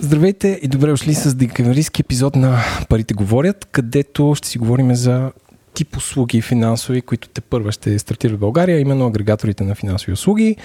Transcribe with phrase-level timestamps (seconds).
[0.00, 2.58] Здравейте и добре дошли с декемврийски епизод на
[2.88, 5.32] Парите говорят, където ще си говорим за
[5.74, 10.56] тип услуги финансови, които те първа ще стартират в България, именно агрегаторите на финансови услуги.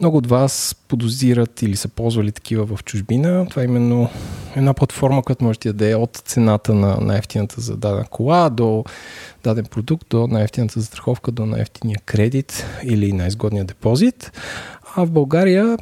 [0.00, 3.46] Много от вас подозират или са ползвали такива в чужбина.
[3.50, 4.08] Това е именно
[4.56, 8.84] една платформа, която може да даде от цената на най-ефтината за дадена кола до
[9.44, 14.32] даден продукт, до най-ефтината застраховка, до най-ефтиния кредит или най-изгодния депозит.
[14.96, 15.76] А в България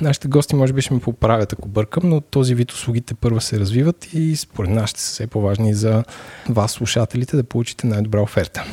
[0.00, 3.60] нашите гости може би ще ме поправят, ако бъркам, но този вид услугите първа се
[3.60, 6.04] развиват и според нас ще са все по-важни за
[6.48, 8.64] вас, слушателите, да получите най-добра оферта.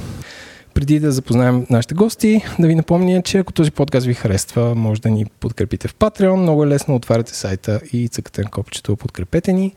[0.73, 5.01] Преди да запознаем нашите гости, да ви напомня, че ако този подкаст ви харесва, може
[5.01, 6.35] да ни подкрепите в Patreon.
[6.35, 9.73] Много е лесно отваряте сайта и цъкате на копчето подкрепете ни,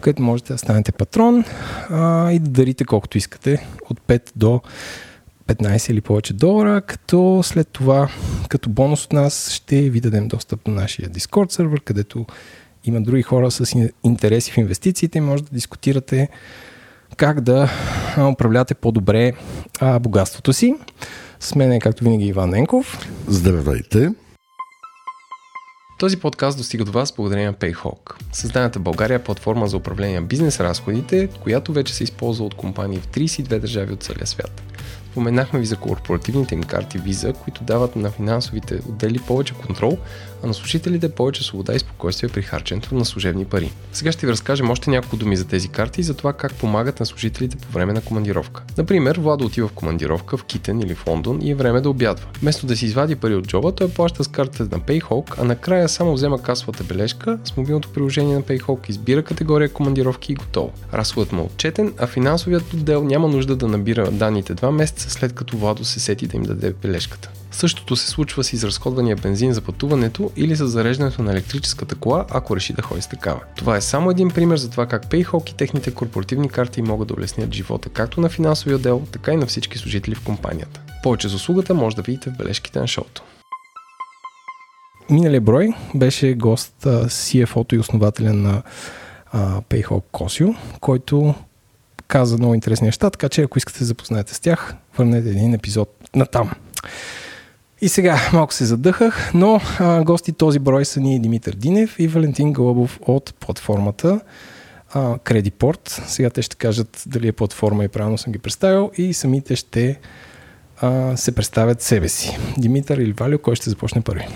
[0.00, 1.44] където можете да станете патрон
[1.90, 4.60] а, и да дарите колкото искате от 5 до
[5.48, 8.08] 15 или повече долара, като след това,
[8.48, 12.26] като бонус от нас, ще ви дадем достъп до нашия Discord сервер, където
[12.84, 16.28] има други хора с интереси в инвестициите и може да дискутирате
[17.16, 17.70] как да
[18.32, 19.32] управляте по-добре
[19.80, 20.74] а, богатството си.
[21.40, 23.08] С мен е, както винаги, Иван Ненков.
[23.26, 24.10] Здравейте!
[25.98, 28.14] Този подкаст достига до вас благодарение на Payhawk.
[28.32, 33.06] Създадената България платформа за управление на бизнес разходите, която вече се използва от компании в
[33.06, 34.67] 32 държави от целия свят.
[35.18, 39.98] Споменахме ви за корпоративните им карти Visa, които дават на финансовите отдели повече контрол,
[40.42, 43.72] а на служителите повече свобода и спокойствие при харченето на служебни пари.
[43.92, 47.00] Сега ще ви разкажем още няколко думи за тези карти и за това как помагат
[47.00, 48.62] на служителите по време на командировка.
[48.78, 52.26] Например, Владо отива в командировка в Китен или в Лондон и е време да обядва.
[52.40, 55.88] Вместо да си извади пари от джоба, той плаща с картата на Payhawk, а накрая
[55.88, 60.72] само взема касовата бележка с мобилното приложение на Payhawk, избира категория командировки и готово.
[60.94, 65.32] Разходът му е отчетен, а финансовият отдел няма нужда да набира данните два месеца след
[65.32, 67.30] като Владо се сети да им даде бележката.
[67.58, 72.56] Същото се случва с изразходвания бензин за пътуването или с зареждането на електрическата кола, ако
[72.56, 73.40] реши да ходи с такава.
[73.56, 77.14] Това е само един пример за това как Payhawk и техните корпоративни карти могат да
[77.14, 80.80] улеснят живота както на финансовия отдел, така и на всички служители в компанията.
[81.02, 83.22] Повече за услугата може да видите в бележките на шоуто.
[85.10, 88.62] Миналия брой беше гост CFO-то и основателя на
[89.60, 90.48] Payhawk Косио,
[90.80, 91.34] който
[92.08, 95.94] каза много интересни неща, така че ако искате да запознаете с тях, върнете един епизод
[96.14, 96.50] на там.
[97.80, 102.08] И сега малко се задъхах, но а, гости този брой са ни Димитър Динев и
[102.08, 104.20] Валентин Галабов от платформата
[104.94, 106.02] а, Кредипорт.
[106.06, 109.98] Сега те ще кажат дали е платформа и правилно съм ги представил и самите ще
[110.80, 112.38] а, се представят себе си.
[112.58, 114.28] Димитър или Валю, кой ще започне първи?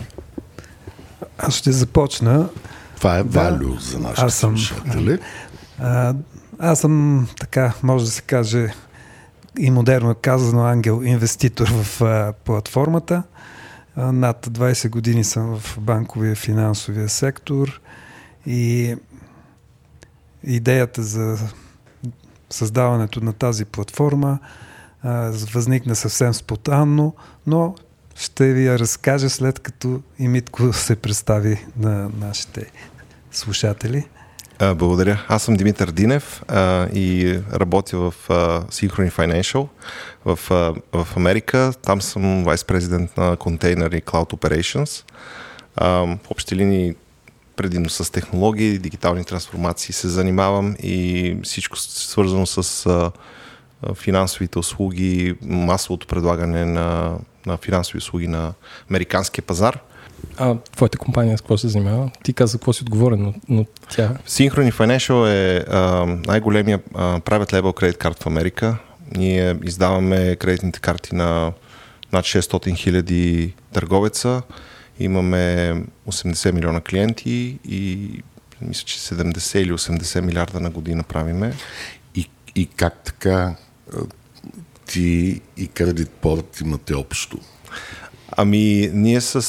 [1.39, 2.49] Аз ще започна.
[2.97, 5.19] Това е да, Валю за нашите аз съм, слушатели.
[5.79, 6.15] А,
[6.59, 8.73] аз съм така, може да се каже,
[9.59, 13.23] и модерно казано ангел-инвеститор в а, платформата.
[13.97, 17.81] Над 20 години съм в банковия финансовия сектор
[18.47, 18.97] и
[20.45, 21.39] идеята за
[22.51, 24.39] създаването на тази платформа
[25.55, 27.15] възникна съвсем спонтанно,
[27.47, 27.75] но
[28.15, 32.71] ще ви я разкажа след като и Митко се представи на нашите
[33.31, 34.09] слушатели.
[34.59, 35.25] А, благодаря.
[35.29, 38.33] Аз съм Димитър Динев а, и работя в а,
[38.63, 39.69] Synchrony Financial
[40.25, 40.75] в, а,
[41.05, 41.73] в Америка.
[41.83, 45.05] Там съм вайс-президент на Container и Cloud Operations.
[45.77, 46.95] А, в общи линии
[47.57, 53.11] предимно с технологии, дигитални трансформации се занимавам и всичко свързано с а,
[53.95, 58.53] финансовите услуги, масовото предлагане на, на финансови услуги на
[58.91, 59.79] американския пазар–
[60.37, 62.11] а твоята компания с какво се занимава?
[62.25, 64.17] Ти каза какво си отговорен, но, но тя...
[64.29, 68.77] Synchrony Financial е а, най-големия а, private label credit card в Америка.
[69.17, 71.53] Ние издаваме кредитните карти на
[72.13, 74.43] над 600 хиляди търговеца.
[74.99, 75.75] Имаме
[76.09, 78.09] 80 милиона клиенти и
[78.61, 81.53] мисля, че 70 или 80 милиарда на година правиме.
[82.15, 83.55] И, и как така
[84.87, 87.39] ти и Credit Port имате общо?
[88.37, 89.43] Ами, ние с,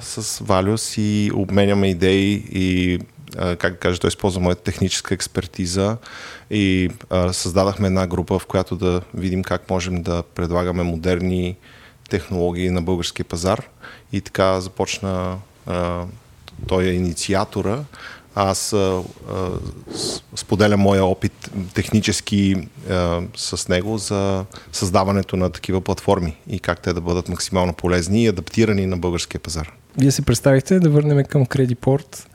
[0.00, 2.98] с Валю си обменяме идеи и
[3.34, 5.96] как да кажа, той използва моята техническа експертиза
[6.50, 6.90] и
[7.32, 11.56] създадахме една група, в която да видим как можем да предлагаме модерни
[12.08, 13.68] технологии на българския пазар.
[14.12, 15.38] И така започна
[16.66, 17.78] той е инициатора
[18.34, 19.50] аз а, а,
[20.36, 26.92] споделям моя опит технически а, с него за създаването на такива платформи и как те
[26.92, 29.72] да бъдат максимално полезни и адаптирани на българския пазар.
[29.98, 32.28] Вие се представихте да върнем към Кредипорт.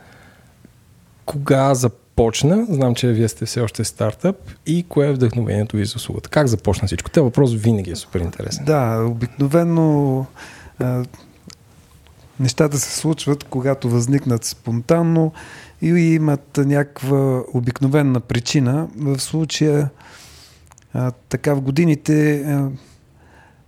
[1.26, 2.66] Кога започна?
[2.70, 4.36] Знам, че вие сте все още стартъп
[4.66, 6.30] и кое е вдъхновението ви за услугата?
[6.30, 7.10] Как започна всичко?
[7.10, 8.66] Те въпрос винаги е супер интересен.
[8.66, 10.26] Да, обикновено
[12.40, 15.32] нещата се случват, когато възникнат спонтанно
[15.82, 18.88] и имат някаква обикновена причина.
[18.96, 19.90] В случая
[20.94, 22.70] а, така в годините а,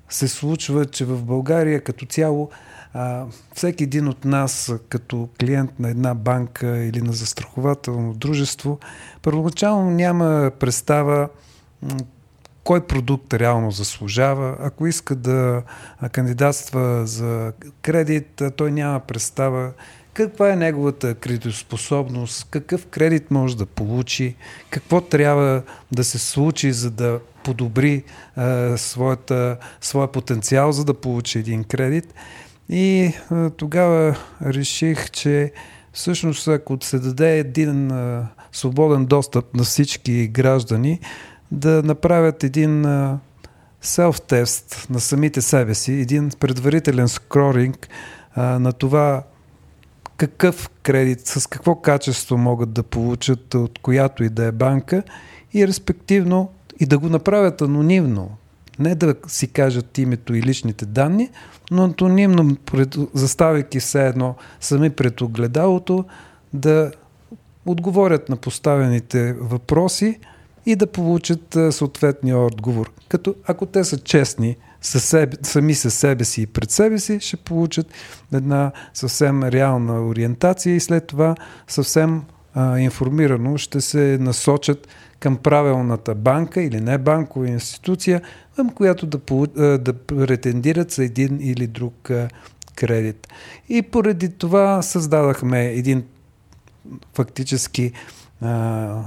[0.10, 2.50] се случва, че в България като цяло
[2.94, 8.80] а, всеки един от нас като клиент на една банка или на застрахователно дружество
[9.22, 11.30] първоначално няма представа
[12.63, 14.58] кой продукт реално заслужава.
[14.60, 15.63] Ако иска да
[16.12, 19.72] кандидатства за кредит, той няма представа
[20.13, 24.36] каква е неговата кредитоспособност, какъв кредит може да получи,
[24.69, 25.62] какво трябва
[25.92, 28.04] да се случи, за да подобри
[28.36, 32.13] а, своята, своя потенциал, за да получи един кредит.
[32.69, 35.52] И а, тогава реших, че
[35.94, 41.00] всъщност ако се даде един а, свободен достъп на всички граждани,
[41.52, 42.86] да направят един
[43.81, 47.90] селф-тест на самите себе си, един предварителен скоринг
[48.36, 49.24] а, на това
[50.22, 55.04] какъв кредит, с какво качество могат да получат от която и да е банка
[55.54, 58.30] и респективно и да го направят анонимно.
[58.80, 61.30] Не да си кажат името и личните данни,
[61.72, 62.58] но анонимно,
[63.14, 66.06] заставяйки все едно сами пред огледалото,
[66.54, 66.92] да
[67.66, 70.20] отговорят на поставените въпроси
[70.66, 72.92] и да получат съответния отговор.
[73.10, 77.19] Като ако те са честни със себе, сами със себе си и пред себе си,
[77.19, 77.88] ще получат
[78.33, 81.36] една съвсем реална ориентация и след това
[81.68, 82.24] съвсем
[82.54, 84.88] а, информирано ще се насочат
[85.19, 88.22] към правилната банка или не банкова институция,
[88.56, 89.19] към която да,
[89.78, 92.10] да претендират за един или друг
[92.75, 93.27] кредит.
[93.69, 96.04] И поради това създадахме един
[97.13, 97.92] фактически
[98.42, 99.04] а,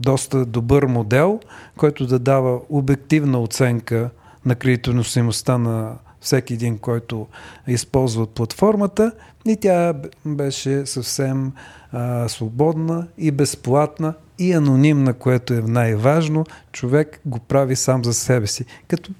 [0.00, 1.40] доста добър модел,
[1.76, 4.10] който да дава обективна оценка
[4.46, 7.26] на кредитоносимостта на всеки един, който
[7.66, 9.12] използва платформата
[9.46, 9.94] и тя
[10.26, 11.52] беше съвсем
[11.92, 16.44] а, свободна и безплатна и анонимна, което е най-важно.
[16.72, 18.64] Човек го прави сам за себе си.
[18.88, 19.12] Като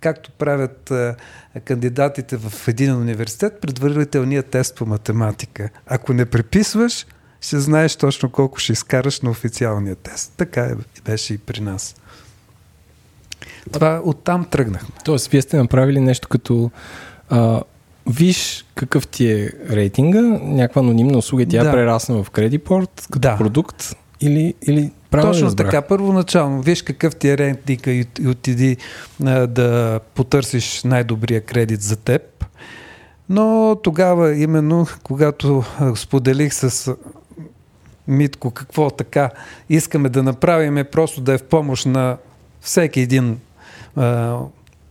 [0.00, 1.16] както правят а,
[1.64, 5.68] кандидатите в един университет, предварителният тест по математика.
[5.86, 7.06] Ако не преписваш,
[7.40, 10.32] ще знаеш точно колко ще изкараш на официалния тест.
[10.36, 10.74] Така е,
[11.04, 11.94] беше и при нас.
[13.72, 14.88] Това оттам тръгнахме.
[15.04, 16.70] Тоест, вие сте направили нещо като
[17.30, 17.62] а,
[18.06, 21.72] виж какъв ти е рейтинга, някаква анонимна услуга, тя да.
[21.72, 23.36] прерасна в кредипорт като да.
[23.36, 25.70] продукт или, или правилно Точно разбрах?
[25.70, 25.82] така.
[25.82, 28.76] Първоначално, виж какъв ти е рейтинг и, и отиди
[29.24, 32.22] а, да потърсиш най-добрия кредит за теб.
[33.28, 35.64] Но тогава, именно, когато
[35.96, 36.94] споделих с
[38.08, 39.30] Митко, какво така
[39.68, 42.16] искаме да направим е просто да е в помощ на
[42.60, 43.38] всеки един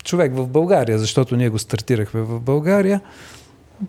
[0.04, 3.02] човек в България, защото ние го стартирахме в България.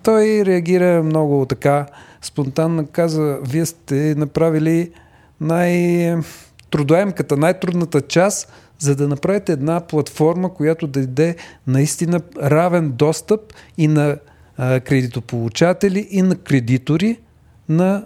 [0.02, 1.86] Той реагира много така
[2.22, 4.90] спонтанно, каза, вие сте направили
[5.40, 11.36] най-трудоемката, най-трудната част, за да направите една платформа, която да даде
[11.66, 13.40] наистина равен достъп
[13.78, 14.16] и на
[14.58, 17.20] кредитополучатели, и на кредитори
[17.68, 18.04] на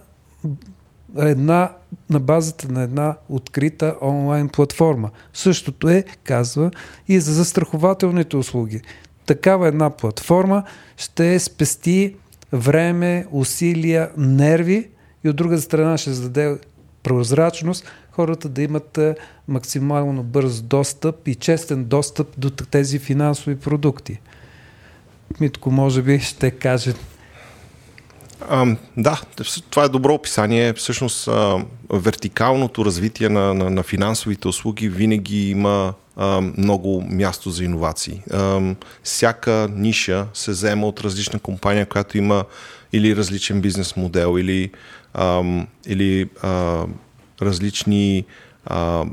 [1.19, 1.73] една,
[2.11, 5.11] на базата на една открита онлайн платформа.
[5.33, 6.71] Същото е, казва,
[7.09, 8.81] и за застрахователните услуги.
[9.27, 10.63] Такава една платформа
[10.97, 12.17] ще спести
[12.53, 14.89] време, усилия, нерви
[15.25, 16.59] и от друга страна ще зададе
[17.03, 18.99] прозрачност, хората да имат
[19.49, 24.21] максимално бърз достъп и честен достъп до тези финансови продукти.
[25.41, 26.95] Митко, може би, ще каже
[28.49, 29.21] а, да,
[29.71, 30.73] това е добро описание.
[30.73, 37.65] Всъщност, а, вертикалното развитие на, на, на финансовите услуги винаги има а, много място за
[37.65, 38.23] иновации.
[38.33, 42.45] А, всяка ниша се взема от различна компания, която има
[42.93, 44.71] или различен бизнес модел, или,
[45.15, 45.43] а,
[45.87, 46.85] или а,
[47.43, 48.25] различни.
[48.67, 49.05] А,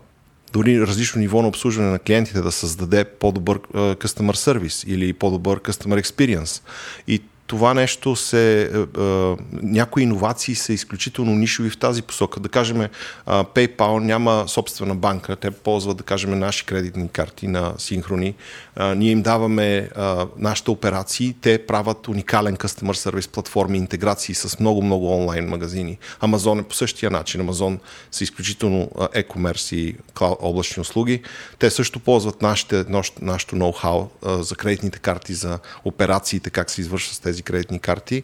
[0.53, 5.59] дори различно ниво на обслужване на клиентите да създаде по-добър uh, customer service или по-добър
[5.59, 6.61] customer experience.
[7.07, 7.21] И
[7.51, 8.71] това нещо се.
[8.73, 12.39] А, е, е, някои иновации са изключително нишови в тази посока.
[12.39, 12.87] Да кажем,
[13.25, 18.35] а, PayPal няма собствена банка, те ползват, да кажем, наши кредитни карти на синхрони.
[18.75, 24.59] А, ние им даваме а, нашите операции, те правят уникален customer service платформи, интеграции с
[24.59, 25.97] много-много онлайн магазини.
[26.19, 27.41] Амазон е по същия начин.
[27.41, 27.79] Амазон
[28.11, 31.21] са изключително e-commerce и облачни услуги.
[31.59, 32.85] Те също ползват нашите,
[33.21, 34.07] нашето ноу-хау
[34.41, 38.23] за кредитните карти, за операциите, как се извършва с тези тези кредитни карти.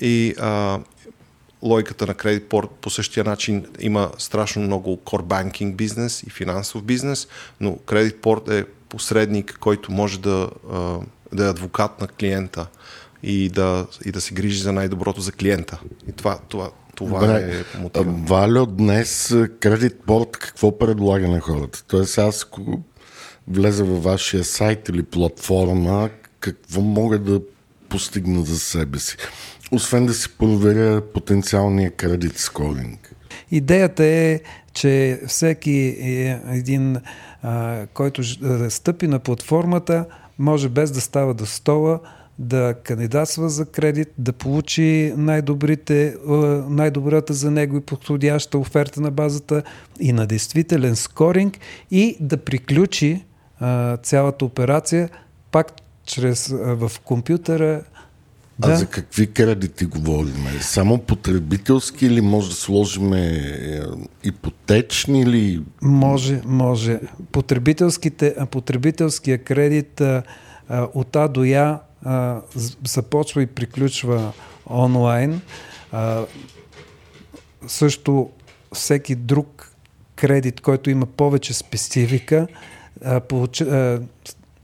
[0.00, 0.80] И а,
[1.62, 7.28] логиката на кредитпорт по същия начин има страшно много banking бизнес и финансов бизнес,
[7.60, 10.50] но кредитпорт е посредник, който може да,
[11.32, 12.66] да е адвокат на клиента
[13.22, 15.80] и да, и да се грижи за най-доброто за клиента.
[16.08, 17.64] И това, това това Добре.
[17.74, 18.04] е мотива.
[18.26, 19.34] Валю, днес
[20.06, 21.84] Port какво предлага на хората?
[21.88, 22.80] Тоест аз ако
[23.48, 26.10] влеза във вашия сайт или платформа,
[26.40, 27.40] какво мога да
[27.96, 29.16] постигна за себе си?
[29.72, 33.14] Освен да си проверя потенциалния кредит скоринг.
[33.50, 34.40] Идеята е,
[34.72, 36.96] че всеки е един,
[37.42, 38.22] а, който
[38.70, 40.04] стъпи на платформата,
[40.38, 42.00] може без да става до стола,
[42.38, 46.16] да кандидатства за кредит, да получи най-добрите,
[46.68, 49.62] най-добрата за него и подходяща оферта на базата
[50.00, 51.58] и на действителен скоринг
[51.90, 53.24] и да приключи
[53.60, 55.08] а, цялата операция
[55.50, 55.72] пак
[56.06, 57.82] чрез в компютъра.
[58.62, 58.76] А Да.
[58.76, 60.46] за какви кредити говорим?
[60.60, 63.82] Само потребителски или може да сложим е,
[64.24, 67.00] ипотечни или Може, може.
[67.32, 70.22] Потребителските, потребителския кредит а,
[70.68, 72.40] от А до Я а,
[72.84, 74.32] започва и приключва
[74.70, 75.40] онлайн.
[75.92, 76.24] А,
[77.66, 78.30] също
[78.74, 79.70] всеки друг
[80.16, 82.46] кредит, който има повече специфика,
[83.28, 83.62] получ...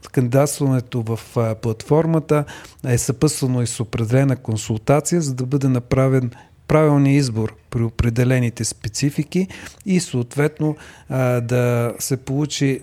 [0.09, 1.21] кандидатстването в
[1.63, 2.45] платформата
[2.87, 6.31] е съпътствано и с определена консултация, за да бъде направен
[6.69, 9.49] правилния избор при определените специфики
[9.87, 10.77] и съответно
[11.43, 12.81] да се получи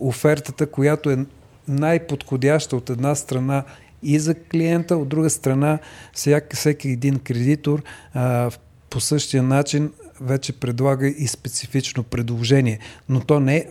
[0.00, 1.26] офертата, която е
[1.68, 3.64] най-подходяща от една страна
[4.02, 5.78] и за клиента, от друга страна
[6.52, 7.82] всеки един кредитор
[8.90, 12.78] по същия начин вече предлага и специфично предложение.
[13.08, 13.66] Но то не е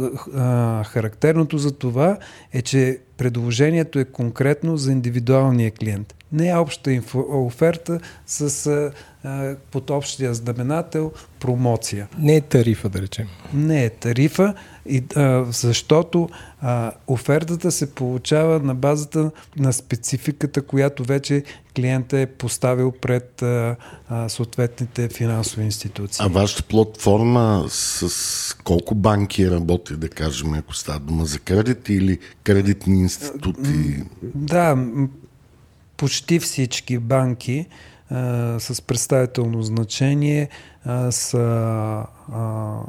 [0.00, 2.18] а, характерното за това
[2.52, 6.14] е, че предложението е конкретно за индивидуалния клиент.
[6.32, 8.92] Не е обща инфо, оферта с а,
[9.24, 12.08] а, под общия знаменател промоция.
[12.18, 13.26] Не е тарифа, да речем.
[13.54, 14.54] Не е тарифа,
[14.86, 16.28] и, а, защото
[16.60, 21.42] а, офертата се получава на базата на спецификата, която вече
[21.76, 23.76] клиента е поставил пред а,
[24.08, 26.24] а, съответните финансови институции.
[26.24, 32.18] А вашата платформа с колко банки работи, да кажем, ако става дума за кредит или
[32.44, 34.02] кредитни институти?
[34.22, 34.78] Да,
[35.96, 37.66] почти всички банки
[38.10, 40.48] а, с представително значение
[40.84, 42.80] а, са а,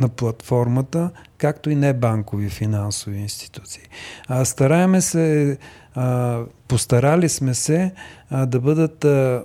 [0.00, 3.82] на платформата, както и небанкови финансови институции.
[4.28, 5.58] А, стараеме се,
[5.94, 7.92] а, постарали сме се
[8.30, 9.44] а, да бъдат а,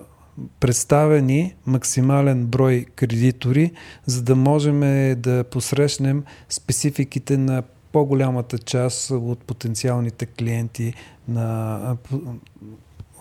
[0.60, 3.72] представени максимален брой кредитори,
[4.06, 4.80] за да можем
[5.22, 10.94] да посрещнем спецификите на по-голямата част от потенциалните клиенти
[11.28, 11.98] на,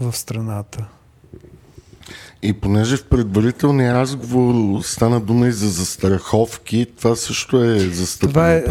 [0.00, 0.88] в страната.
[2.42, 8.52] И понеже в предварителния разговор стана дума и за застраховки, това също е застъпено, Това
[8.52, 8.64] е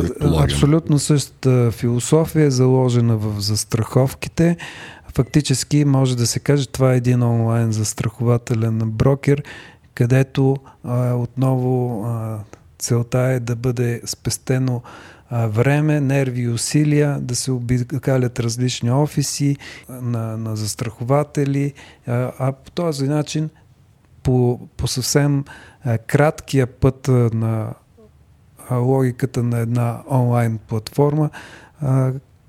[0.43, 4.57] абсолютно същата философия, заложена в застраховките.
[5.13, 9.43] Фактически може да се каже, това е един онлайн застрахователен брокер,
[9.93, 12.37] където а, отново а,
[12.79, 14.81] целта е да бъде спестено
[15.31, 19.57] време, нерви и усилия, да се обикалят различни офиси
[19.89, 21.73] на, на застрахователи,
[22.07, 23.49] а, по този начин
[24.23, 25.45] по, по съвсем
[26.07, 27.73] краткия път на
[28.71, 31.29] логиката на една онлайн платформа,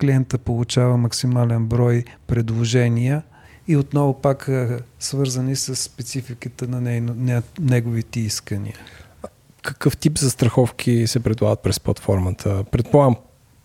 [0.00, 3.22] клиента получава максимален брой предложения
[3.68, 4.50] и отново пак
[4.98, 8.76] свързани с спецификата на неговите искания.
[9.62, 12.64] Какъв тип застраховки се предлагат през платформата?
[12.70, 13.16] Предполагам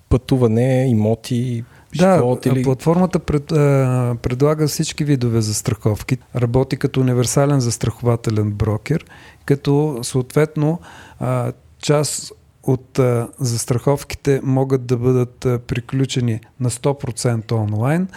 [0.09, 1.63] пътуване, имоти,
[1.97, 2.63] Да, живот или...
[2.63, 6.17] платформата пред, а, предлага всички видове застраховки.
[6.35, 9.05] Работи като универсален застрахователен брокер,
[9.45, 10.79] като съответно
[11.19, 12.33] а, част
[12.67, 18.07] от а, застраховките могат да бъдат а, приключени на 100% онлайн,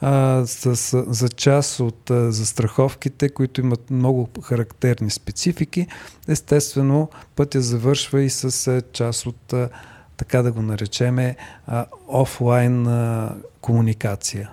[0.00, 0.74] а, с,
[1.06, 5.86] за част от а, застраховките, които имат много характерни специфики,
[6.28, 9.68] естествено пътя завършва и с а, част от а,
[10.16, 11.36] така да го наречеме,
[11.66, 14.50] а, офлайн а, комуникация.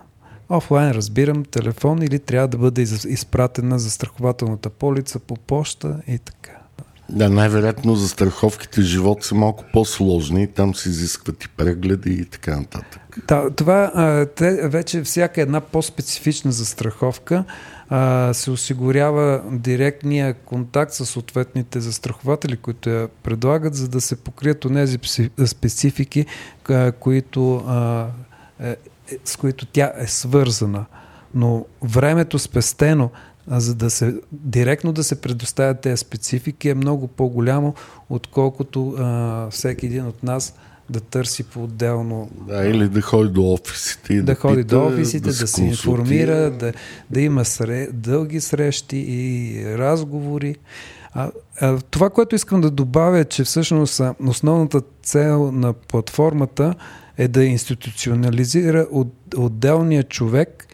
[0.49, 6.19] Офлайн разбирам телефон или трябва да бъде из- изпратена за страхователната полица по почта и
[6.19, 6.56] така.
[7.09, 12.59] Да, най-вероятно за страховките живот са малко по-сложни, там се изискват и прегледи и така
[12.59, 13.17] нататък.
[13.27, 13.91] Да, това
[14.35, 17.43] те, вече всяка една по-специфична застраховка
[17.89, 24.65] а, се осигурява директния контакт с съответните застрахователи, които я предлагат, за да се покрият
[24.65, 24.99] онези
[25.45, 26.25] специфики,
[26.99, 28.07] които, а,
[28.59, 28.75] е, е,
[29.25, 30.85] с които тя е свързана.
[31.33, 33.09] Но времето спестено,
[33.49, 37.73] а, за да се директно да се предоставят тези специфики е много по-голямо,
[38.09, 40.53] отколкото а, всеки един от нас
[40.89, 42.29] да търси по-отделно.
[42.47, 44.15] Да, или да ходи до офисите.
[44.15, 46.73] Да, да ходи пита, до офисите, да, да се информира, да,
[47.09, 50.55] да има сре, дълги срещи и разговори.
[51.13, 56.75] А, а, това, което искам да добавя, е, че всъщност основната цел на платформата
[57.17, 60.66] е да институционализира от, отделния човек,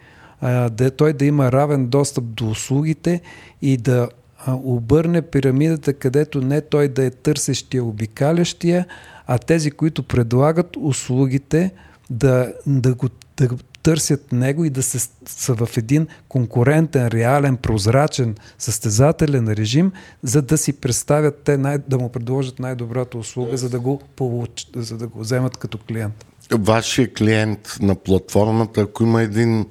[0.70, 3.22] да той да има равен достъп до услугите
[3.62, 4.10] и да
[4.46, 8.86] а, обърне пирамидата, където не той да е търсещия, обикалящия,
[9.28, 11.72] а тези, които предлагат услугите,
[12.10, 13.50] да, да го да
[13.84, 19.92] търсят него и да се, са в един конкурентен, реален, прозрачен, състезателен режим,
[20.24, 24.68] за да си представят те, най, да му предложат най-добрата услуга, за да го, получ,
[24.76, 26.26] за да го вземат като клиент.
[26.52, 29.66] Вашия клиент на платформата, ако има един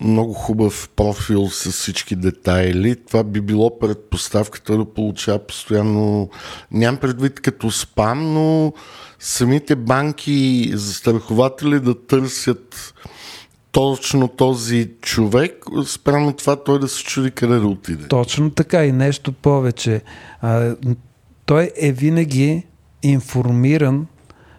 [0.00, 2.96] много хубав профил с всички детайли.
[2.96, 6.30] Това би било предпоставката да получава постоянно,
[6.70, 8.72] нямам предвид като спам, но
[9.18, 12.94] самите банки и застрахователи да търсят
[13.72, 18.08] точно този човек, спрямо това той да се чуди къде да отиде.
[18.08, 20.02] Точно така и нещо повече.
[20.40, 20.76] А,
[21.46, 22.66] той е винаги
[23.02, 24.06] информиран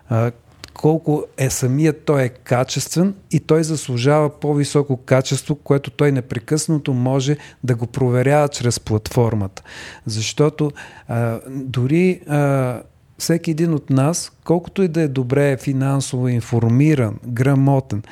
[0.09, 0.31] а,
[0.75, 7.37] колко е самият той е качествен и той заслужава по-високо качество, което той непрекъснато може
[7.63, 9.63] да го проверява чрез платформата.
[10.05, 10.71] Защото
[11.07, 12.81] а, дори а,
[13.17, 18.03] всеки един от нас, колкото и да е добре финансово информиран, грамотен,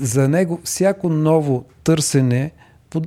[0.00, 2.50] за него всяко ново търсене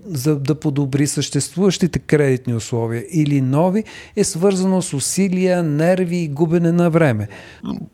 [0.06, 3.84] за да подобри съществуващите кредитни условия или нови,
[4.16, 7.28] е свързано с усилия, нерви и губене на време.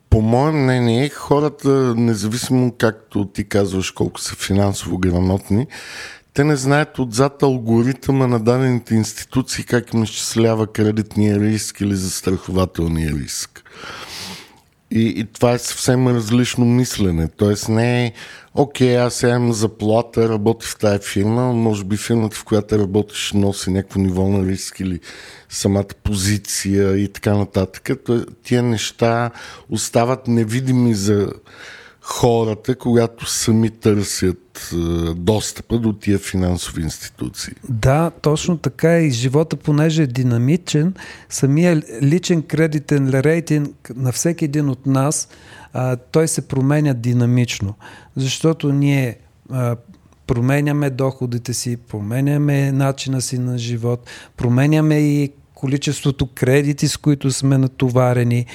[0.10, 5.68] По мое мнение, хората, независимо както ти казваш колко са финансово грамотни,
[6.34, 13.14] те не знаят отзад алгоритъма на дадените институции как им изчислява кредитния риск или застрахователния
[13.14, 13.64] риск.
[14.92, 17.28] И, и това е съвсем различно мислене.
[17.28, 18.14] Тоест не е,
[18.54, 23.72] окей, аз имам заплата, работя в тази фирма, може би фирмата, в която работиш, носи
[23.72, 25.00] някакво ниво на риск или
[25.50, 27.90] самата позиция и така нататък.
[28.44, 29.32] Тия неща
[29.70, 31.30] остават невидими за
[32.10, 34.76] хората, когато сами търсят е,
[35.14, 37.54] достъпа до тия финансови институции.
[37.70, 39.02] Да, точно така е.
[39.02, 40.94] и живота, понеже е динамичен,
[41.30, 45.30] самия личен кредитен рейтинг на всеки един от нас,
[46.12, 47.74] той се променя динамично,
[48.16, 49.18] защото ние
[50.28, 57.58] променяме доходите си, променяме начина си на живот, променяме и количеството кредити, с които сме
[57.58, 58.46] натоварени.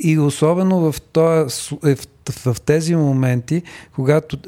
[0.00, 1.96] И особено в, този, е,
[2.30, 3.62] в тези моменти,
[3.94, 4.38] когато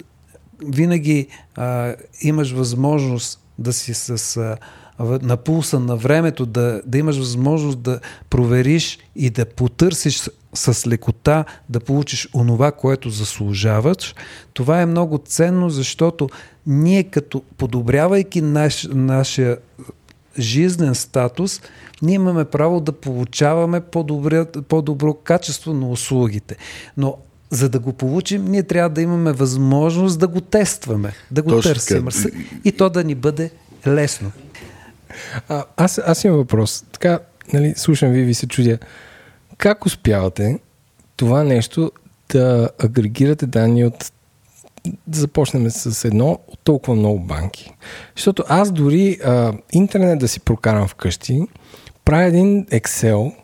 [0.66, 4.56] винаги а, имаш възможност да си с, а,
[5.22, 11.44] на пулса на времето, да, да имаш възможност да провериш и да потърсиш с лекота
[11.68, 14.14] да получиш онова, което заслужаваш,
[14.52, 16.28] това е много ценно, защото
[16.66, 19.58] ние като подобрявайки наш, нашия
[20.38, 21.60] жизнен статус,
[22.02, 26.56] ние имаме право да получаваме по-добро, по-добро качество на услугите.
[26.96, 27.16] Но
[27.52, 31.72] за да го получим, ние трябва да имаме възможност да го тестваме, да го Точно
[31.72, 32.38] търсим така.
[32.64, 33.50] и то да ни бъде
[33.86, 34.32] лесно.
[35.48, 36.84] А, аз, аз имам въпрос.
[36.92, 37.18] Така,
[37.52, 38.78] нали, слушам ви, ви се чудя.
[39.58, 40.58] Как успявате
[41.16, 41.92] това нещо
[42.32, 44.12] да агрегирате данни от
[45.06, 47.72] да започнем с едно от толкова много банки.
[48.16, 51.42] Защото аз дори а, интернет да си прокарам вкъщи,
[52.04, 53.34] правя един Excel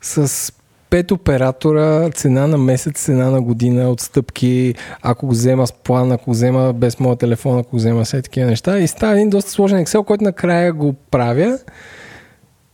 [0.00, 0.52] с
[0.90, 6.24] пет оператора, цена на месец, цена на година, отстъпки, ако го взема с план, ако
[6.24, 8.78] го взема без моя телефон, ако го взема все такива неща.
[8.78, 11.58] И става един доста сложен Excel, който накрая го правя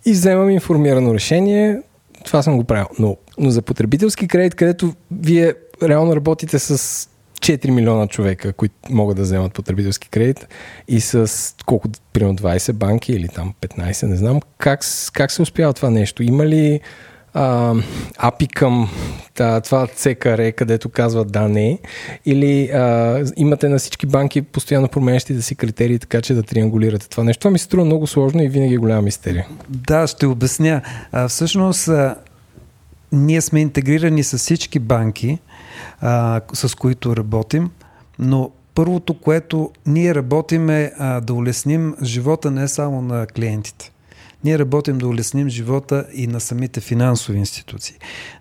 [0.07, 1.81] и вземам информирано решение.
[2.24, 2.87] Това съм го правил.
[2.98, 7.09] Но, но за потребителски кредит, където вие реално работите с
[7.40, 10.48] 4 милиона човека, които могат да вземат потребителски кредит
[10.88, 14.81] и с колко, примерно 20 банки или там 15, не знам, как,
[15.12, 16.22] как се успява това нещо?
[16.22, 16.81] Има ли
[17.35, 17.75] а,
[18.18, 18.90] апи към
[19.37, 21.79] да, това CKR, където казват да, не,
[22.27, 27.25] или а, имате на всички банки постоянно променящите си критерии, така че да триангулирате това
[27.25, 27.40] нещо.
[27.40, 29.47] Това ми се струва много сложно и винаги е голяма мистерия.
[29.68, 30.83] Да, ще обясня.
[31.12, 32.16] А, всъщност, а,
[33.12, 35.38] ние сме интегрирани с всички банки,
[36.01, 37.70] а, с които работим,
[38.18, 43.93] но първото, което ние работим е а, да улесним живота не само на клиентите.
[44.44, 47.96] Ние работим да улесним живота и на самите финансови институции.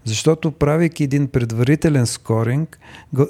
[0.06, 2.80] Защото правейки един предварителен скоринг,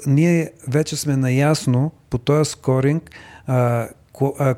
[0.06, 3.10] ние вече сме наясно по този скоринг
[3.46, 3.88] а,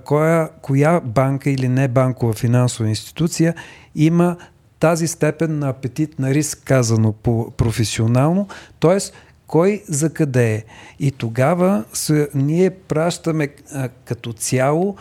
[0.05, 3.55] коя, коя банка или не банкова финансова институция
[3.95, 4.37] има
[4.79, 8.49] тази степен на апетит на риск, казано по професионално,
[8.81, 8.99] т.е.
[9.47, 10.65] кой за къде е.
[11.01, 14.97] И тогава се, ние пращаме а, като цяло,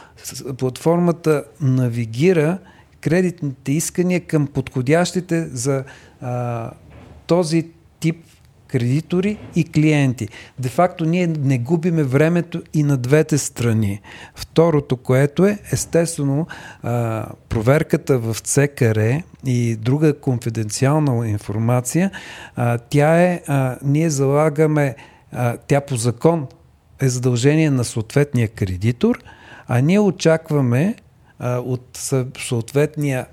[0.58, 2.58] платформата навигира
[3.06, 5.84] кредитните искания към подходящите за
[6.22, 6.72] а,
[7.28, 7.68] този
[8.00, 8.26] тип
[8.68, 10.28] кредитори и клиенти.
[10.60, 14.02] Де факто ние не губиме времето и на двете страни.
[14.36, 16.48] Второто, което е, естествено,
[16.84, 22.12] а, проверката в ЦКР и друга конфиденциална информация,
[22.56, 24.96] а, тя е, а, ние залагаме,
[25.32, 26.48] а, тя по закон
[27.02, 29.20] е задължение на съответния кредитор,
[29.68, 30.96] а ние очакваме
[31.40, 32.00] от
[32.38, 33.26] съответния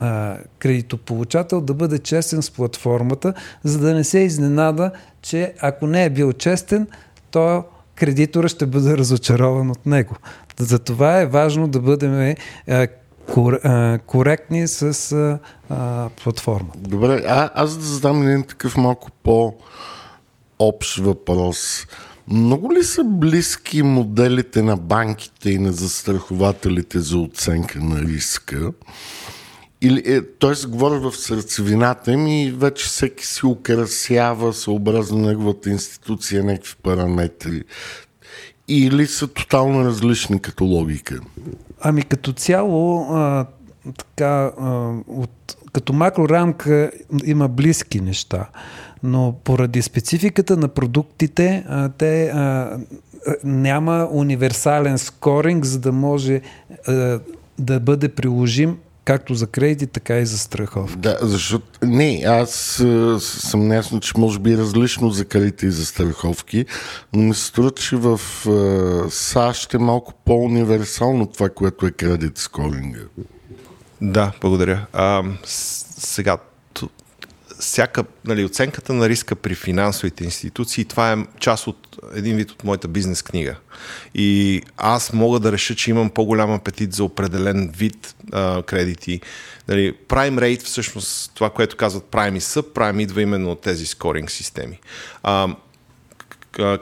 [0.00, 4.90] а, кредитополучател да бъде честен с платформата, за да не се изненада,
[5.22, 6.86] че ако не е бил честен,
[7.30, 7.64] то
[7.94, 10.16] кредитора ще бъде разочарован от него.
[10.58, 12.34] Затова е важно да бъдем
[12.68, 12.88] а,
[13.32, 15.38] кор, а, коректни с а,
[15.68, 16.08] а.
[16.76, 21.86] Добре, а, аз да задам един такъв малко по-общ въпрос.
[22.30, 28.72] Много ли са близки моделите на банките и на застрахователите за оценка на риска?
[29.82, 30.66] Или, е, т.е.
[30.68, 37.62] говоря в сърцевината им и вече всеки си украсява съобразно неговата институция някакви параметри.
[38.68, 41.20] Или са тотално различни като логика?
[41.80, 43.46] Ами като цяло, а,
[43.98, 46.90] така, а, от, като макрорамка
[47.24, 48.48] има близки неща,
[49.02, 52.78] но поради спецификата на продуктите, а, те а,
[53.44, 56.40] няма универсален скоринг, за да може
[56.86, 57.20] а,
[57.58, 60.96] да бъде приложим както за кредити, така и за страховки.
[60.96, 62.50] Да, защото не, аз
[63.18, 66.66] съм неясно, че може би е различно за кредити и за страховки,
[67.12, 68.20] но ми се струва, че в
[69.10, 73.00] САЩ е малко по-универсално това, което е кредит скоринга.
[74.00, 74.86] Да, благодаря.
[74.92, 76.38] А, сега,
[77.60, 82.64] всяка, нали, оценката на риска при финансовите институции, това е част от един вид от
[82.64, 83.56] моята бизнес книга.
[84.14, 89.20] И аз мога да реша, че имам по-голям апетит за определен вид а, кредити.
[89.68, 94.30] Нали, Prime Rate, всъщност това, което казват Prime и Subprime, идва именно от тези скоринг
[94.30, 94.80] системи.
[95.22, 95.48] А,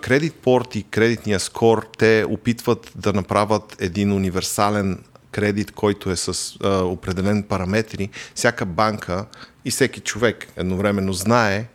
[0.00, 4.98] Кредит порт и кредитния скор, те опитват да направят един универсален
[5.30, 8.08] кредит, който е с а, определен параметри.
[8.34, 9.26] Всяка банка
[9.64, 11.66] и всеки човек едновременно знае,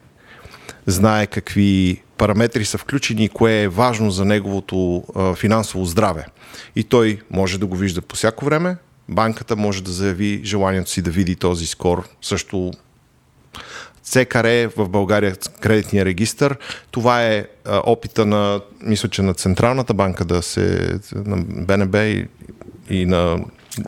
[0.86, 6.26] знае какви параметри са включени и кое е важно за неговото а, финансово здраве.
[6.76, 8.78] И той може да го вижда по всяко време.
[9.10, 12.10] Банката може да заяви желанието си да види този скор.
[12.22, 12.72] Също
[14.04, 16.56] ЦКР в България, кредитния регистр.
[16.92, 22.28] Това е а, опита на, мисля, че на Централната банка да се, на БНБ и,
[22.90, 23.40] и на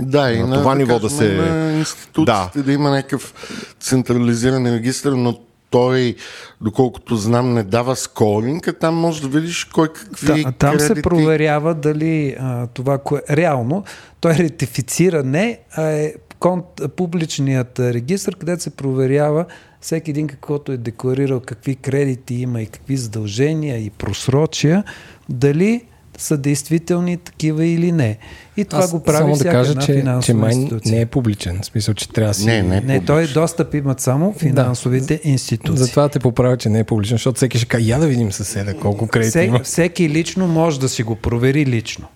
[0.01, 1.33] да, и на, това да ниво да се...
[1.33, 2.63] На институциите да.
[2.63, 3.33] да има някакъв
[3.79, 6.15] централизиран регистр, но той,
[6.61, 10.95] доколкото знам, не дава скоринг, а там може да видиш кой какви да, Там кредити...
[10.95, 13.21] се проверява дали а, това, кое...
[13.29, 13.83] реално,
[14.19, 19.45] той ретифицира не, а е конт, публичният регистр, където се проверява
[19.81, 24.83] всеки един каквото е декларирал, какви кредити има и какви задължения и просрочия,
[25.29, 25.81] дали
[26.17, 28.17] са действителни такива или не.
[28.57, 30.95] И това Аз го прави само да кажа, че, че май институция.
[30.95, 31.59] не е публичен.
[31.61, 32.45] В смисъл, че трябва да си...
[32.45, 35.29] Не, не, е не той достъп имат само финансовите да.
[35.29, 35.85] институции.
[35.85, 38.77] Затова те поправя, че не е публичен, защото всеки ще каже, я да видим съседа
[38.77, 39.59] колко кредит Всек, има.
[39.59, 42.07] Всеки лично може да си го провери лично.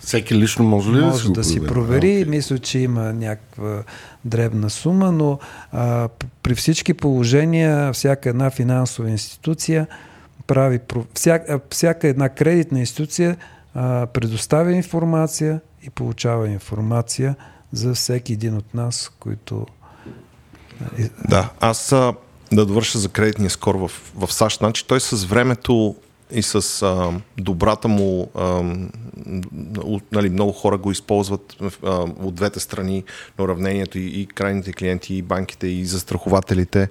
[0.00, 2.06] Всеки лично може ли може да си, да си провери?
[2.06, 2.28] Okay.
[2.28, 3.82] Мисля, че има някаква
[4.24, 5.38] дребна сума, но
[5.72, 6.08] а,
[6.42, 9.86] при всички положения всяка една финансова институция
[10.48, 10.80] прави,
[11.14, 13.36] всяка, всяка една кредитна институция
[13.74, 17.36] а, предоставя информация и получава информация
[17.72, 19.66] за всеки един от нас, които...
[21.28, 22.14] Да, аз а,
[22.52, 24.58] да довърша за кредитния скор в, в САЩ.
[24.58, 25.96] Значи той с времето
[26.30, 28.62] и с а, добрата му, а,
[30.12, 33.04] нали, много хора го използват а, от двете страни
[33.38, 36.88] на уравнението и, и крайните клиенти, и банките, и застрахователите.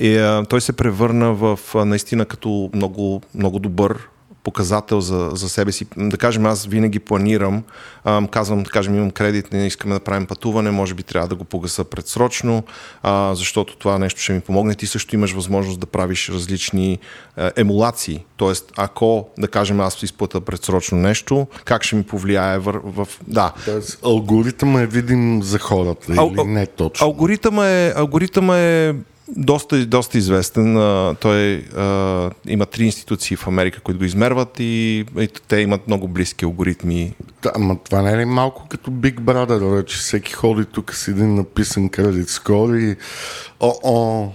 [0.00, 4.08] И, а, той се превърна в а, наистина като много, много добър
[4.44, 5.86] показател за, за себе си.
[5.96, 7.62] Да кажем, аз винаги планирам,
[8.04, 11.34] ам, казвам, да кажем, имам кредит, не искаме да правим пътуване, може би трябва да
[11.34, 12.62] го погаса предсрочно,
[13.02, 14.74] а, защото това нещо ще ми помогне.
[14.74, 16.98] Ти също имаш възможност да правиш различни
[17.36, 18.24] а, емулации.
[18.36, 22.80] Тоест, ако, да кажем, аз изплата предсрочно нещо, как ще ми повлияе в...
[22.84, 23.52] в да.
[23.64, 27.06] Тоест, алгоритъм е видим за хората Ал, или не точно?
[27.06, 28.94] Алгоритъм е, алгоритъм е
[29.36, 30.74] доста, доста известен.
[31.20, 36.08] Той а, има три институции в Америка, които го измерват и, и те имат много
[36.08, 37.14] близки алгоритми.
[37.42, 41.08] Да, ама това не е ли малко като Big Brother, че всеки ходи тук с
[41.08, 42.96] един написан кредит скор и
[43.60, 44.28] о-о,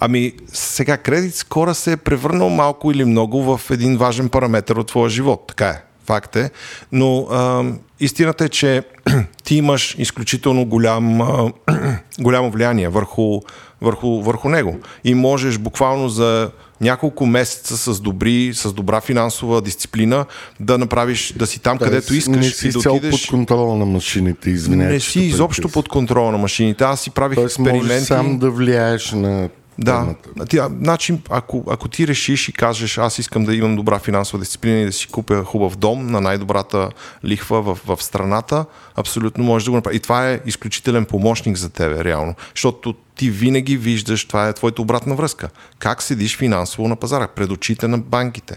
[0.00, 4.86] Ами, сега кредит скора се е превърнал малко или много в един важен параметр от
[4.86, 5.44] твоя живот.
[5.48, 5.82] Така е.
[6.06, 6.50] Факт е.
[6.92, 7.64] Но а,
[8.00, 8.82] истината е, че
[9.44, 11.52] ти имаш изключително голям, а,
[12.20, 13.40] голямо влияние върху,
[13.80, 14.78] върху, върху него.
[15.04, 20.24] И можеш буквално за няколко месеца с, добри, с добра финансова дисциплина
[20.60, 22.36] да направиш, да си там, да, където искаш.
[22.36, 23.10] Не си да отидеш...
[23.10, 24.92] под контрола на машините, извинявай.
[24.94, 26.84] Не си изобщо под контрола на машините.
[26.84, 27.86] Аз си правих Тоест, експерименти.
[27.86, 29.48] Можеш сам да влияеш на
[29.84, 30.14] да,
[30.48, 34.78] ти, значи, ако, ако ти решиш и кажеш, аз искам да имам добра финансова дисциплина
[34.78, 36.90] и да си купя хубав дом на най-добрата
[37.24, 38.64] лихва в, в страната,
[38.96, 39.96] абсолютно можеш да го направиш.
[39.96, 42.34] И това е изключителен помощник за тебе, реално.
[42.54, 45.48] Защото ти винаги виждаш, това е твоята обратна връзка.
[45.78, 48.56] Как седиш финансово на пазара, пред очите на банките.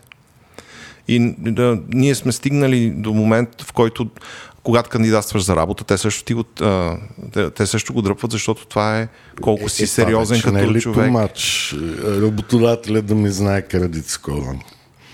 [1.08, 4.10] И да, ние сме стигнали до момент, в който
[4.66, 6.98] когато кандидатстваш за работа, те също, ти го, а,
[7.34, 9.08] те, те също го дръпват, защото това е
[9.42, 11.12] колко е, си е, сериозен като не е човек.
[11.12, 11.76] Матч,
[12.06, 14.60] работодателя да ми знае кредит скоро.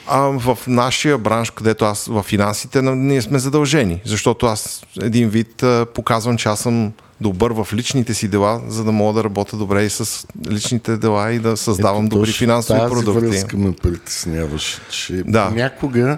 [0.07, 5.63] А в нашия бранш, където аз в финансите, ние сме задължени, защото аз един вид
[5.93, 9.83] показвам, че аз съм добър в личните си дела, за да мога да работя добре
[9.83, 13.27] и с личните дела и да създавам Ето, добри финансови тази продукти.
[13.27, 15.49] връзка ме притесняваше, че да.
[15.49, 16.17] някога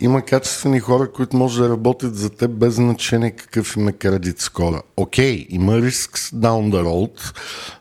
[0.00, 4.40] има качествени хора, които може да работят за теб без значение какъв им е кредит
[4.40, 4.82] скора.
[4.96, 7.34] Окей, okay, има риск down the road,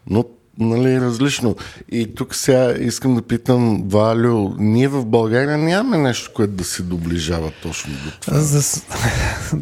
[0.07, 0.25] но
[0.59, 1.55] нали, различно.
[1.91, 6.83] И тук сега искам да питам, Валю, ние в България нямаме нещо, което да се
[6.83, 8.39] доближава точно до това.
[8.39, 8.81] За,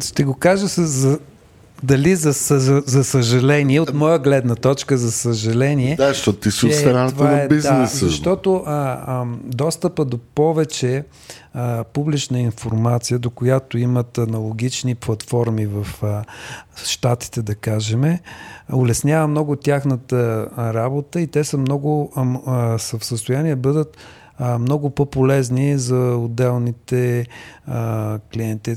[0.04, 1.18] ще го кажа с, за,
[1.82, 5.96] дали за, за, за съжаление, от моя гледна точка, за съжаление.
[5.96, 8.04] Да, защото ти си от страната на е, бизнеса.
[8.04, 11.04] Да, защото а, а, достъпа до повече
[11.54, 16.24] а, публична информация, до която имат аналогични платформи в а,
[16.84, 18.18] Штатите, да кажем,
[18.72, 23.96] улеснява много тяхната работа и те са много а, а, са в състояние да бъдат
[24.38, 27.26] а, много по-полезни за отделните
[27.66, 28.76] а, клиенти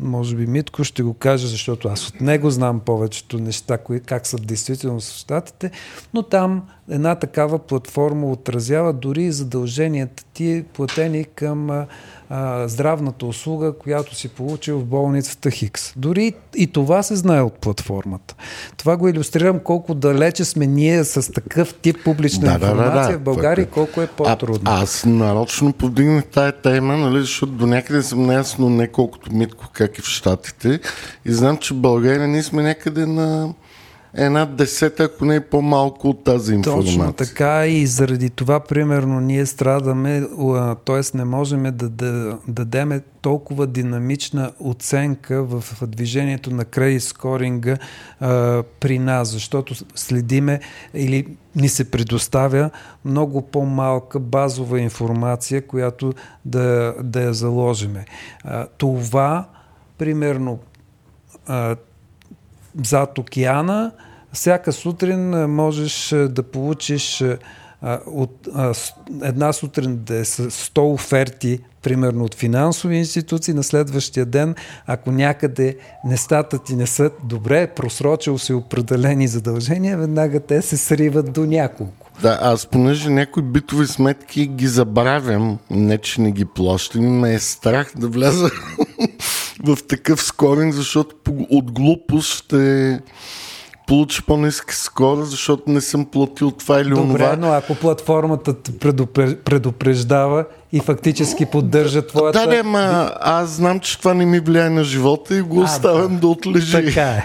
[0.00, 4.26] може би Митко ще го каже, защото аз от него знам повечето неща, кои, как
[4.26, 5.70] са действително в Штатите,
[6.14, 11.86] но там една такава платформа отразява дори и задълженията ти платени към
[12.30, 15.92] а, здравната услуга, която си получил в болницата Хикс.
[15.96, 18.34] Дори и това се знае от платформата.
[18.76, 23.12] Това го иллюстрирам колко далече сме ние с такъв тип публична да, информация да, да,
[23.12, 23.18] да.
[23.18, 23.74] в България, така.
[23.74, 24.62] колко е по-трудно.
[24.64, 29.70] А, аз нарочно подигнах тая тема, нали, защото до някъде съм неясно не колкото Митко,
[29.72, 30.80] как и в Штатите.
[31.24, 33.54] И знам, че в България ние сме някъде на
[34.14, 36.98] една десета, ако не е по-малко от тази информация.
[36.98, 40.22] Точно така и заради това, примерно, ние страдаме,
[40.84, 41.16] т.е.
[41.16, 47.76] не можем да, да, да дадем толкова динамична оценка в движението на кредит скоринга
[48.20, 50.60] а, при нас, защото следиме
[50.94, 52.70] или ни се предоставя
[53.04, 56.12] много по-малка базова информация, която
[56.44, 58.04] да, да я заложиме.
[58.44, 59.48] А, това,
[59.98, 60.58] примерно,
[61.46, 61.76] а,
[62.84, 63.90] зад океана,
[64.32, 67.24] всяка сутрин можеш да получиш
[68.06, 68.48] от
[69.22, 74.54] една сутрин да е с 100 оферти, примерно от финансови институции, на следващия ден,
[74.86, 81.32] ако някъде нещата ти не са добре, просрочил си определени задължения, веднага те се сриват
[81.32, 82.06] до няколко.
[82.22, 87.38] Да, аз понеже някои битови сметки ги забравям, не че не ги плащам, ме е
[87.38, 88.50] страх да вляза
[89.64, 91.16] в такъв скоринг, защото
[91.50, 93.00] от глупост ще
[93.86, 97.18] получи по-ниска скорост, защото не съм платил това или Добре, онова.
[97.18, 98.54] Добре, но ако платформата
[99.44, 102.46] предупреждава и фактически поддържа твоята...
[102.46, 105.64] Да, да, ма аз знам, че това не ми влияе на живота и го а,
[105.64, 106.72] оставям да, да отлежи.
[106.72, 107.24] Така е.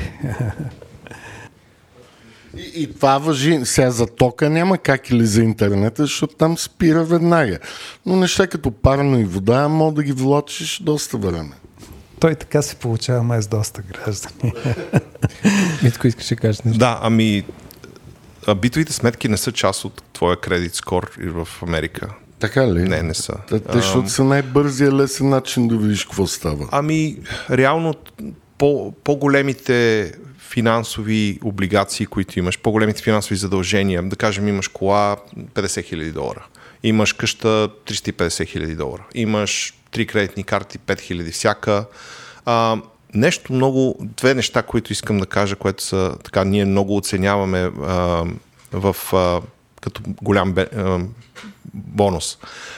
[2.57, 3.59] И, и това въжи.
[3.63, 7.59] Сега за тока няма как или за интернета, защото там спира веднага.
[8.05, 11.51] Но неща като парно и вода, мога да ги влачиш доста време.
[12.19, 14.53] Той така се получава май с доста граждани.
[15.83, 16.79] Митко, искаш да кажеш нещо?
[16.79, 17.43] Да, ами
[18.57, 22.09] битовите сметки не са част от твоя кредит скор в Америка.
[22.39, 22.83] Така ли?
[22.83, 23.33] Не, не са.
[23.49, 26.69] Те, защото са най-бързия лесен начин да видиш какво става.
[26.71, 27.17] Ами,
[27.49, 27.93] реално
[28.57, 35.17] по, по-големите финансови облигации, които имаш, по-големите финансови задължения, да кажем имаш кола
[35.53, 36.45] 50 хиляди долара,
[36.83, 41.85] имаш къща 350 хиляди долара, имаш три кредитни карти, 5000 всяка.
[42.45, 42.77] А,
[43.13, 48.23] нещо много, две неща, които искам да кажа, което са така, ние много оценяваме а,
[48.71, 49.41] в, а,
[49.81, 50.99] като голям бе, а,
[51.73, 52.37] бонус.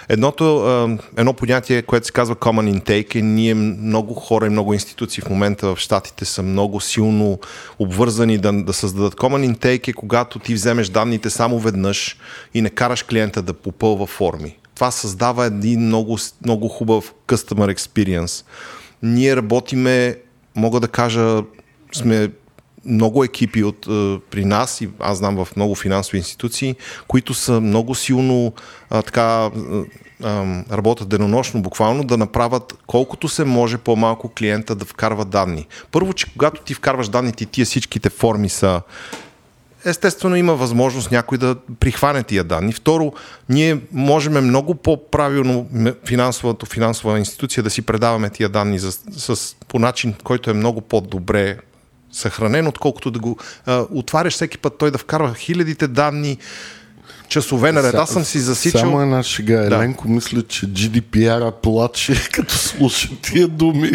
[0.10, 4.74] Едното, а, едно понятие, което се казва common intake е ние много хора и много
[4.74, 7.40] институции в момента в Штатите са много силно
[7.80, 12.18] обвързани да, да създадат common intake е когато ти вземеш данните само веднъж
[12.54, 14.58] и не караш клиента да попълва форми.
[14.78, 18.46] Това създава един много, много хубав customer experience.
[19.04, 20.16] Ние работиме,
[20.56, 21.44] мога да кажа,
[21.94, 22.30] сме
[22.86, 26.76] много екипи от, е, при нас и аз знам в много финансови институции,
[27.08, 28.54] които са много силно
[28.90, 29.50] а, така
[30.24, 35.68] а, работят денонощно, буквално да направят колкото се може по-малко клиента да вкарва данни.
[35.92, 38.82] Първо, че когато ти вкарваш данните тия всичките форми са
[39.88, 42.74] естествено има възможност някой да прихване тия данни.
[42.74, 43.14] Второ,
[43.50, 45.68] ние можем много по-правилно
[46.06, 50.82] финансовата финансова институция да си предаваме тия данни за, с, по начин, който е много
[50.82, 51.58] по-добре
[52.12, 56.38] съхранен, отколкото да го а, отваряш всеки път той да вкарва хилядите данни,
[57.28, 57.94] часове наред.
[57.94, 58.80] Аз съм си засичал...
[58.80, 59.58] Само една шега.
[59.58, 59.76] Да.
[59.76, 63.92] Еленко мисля, че GDPR-а плаче, като слуша тия думи.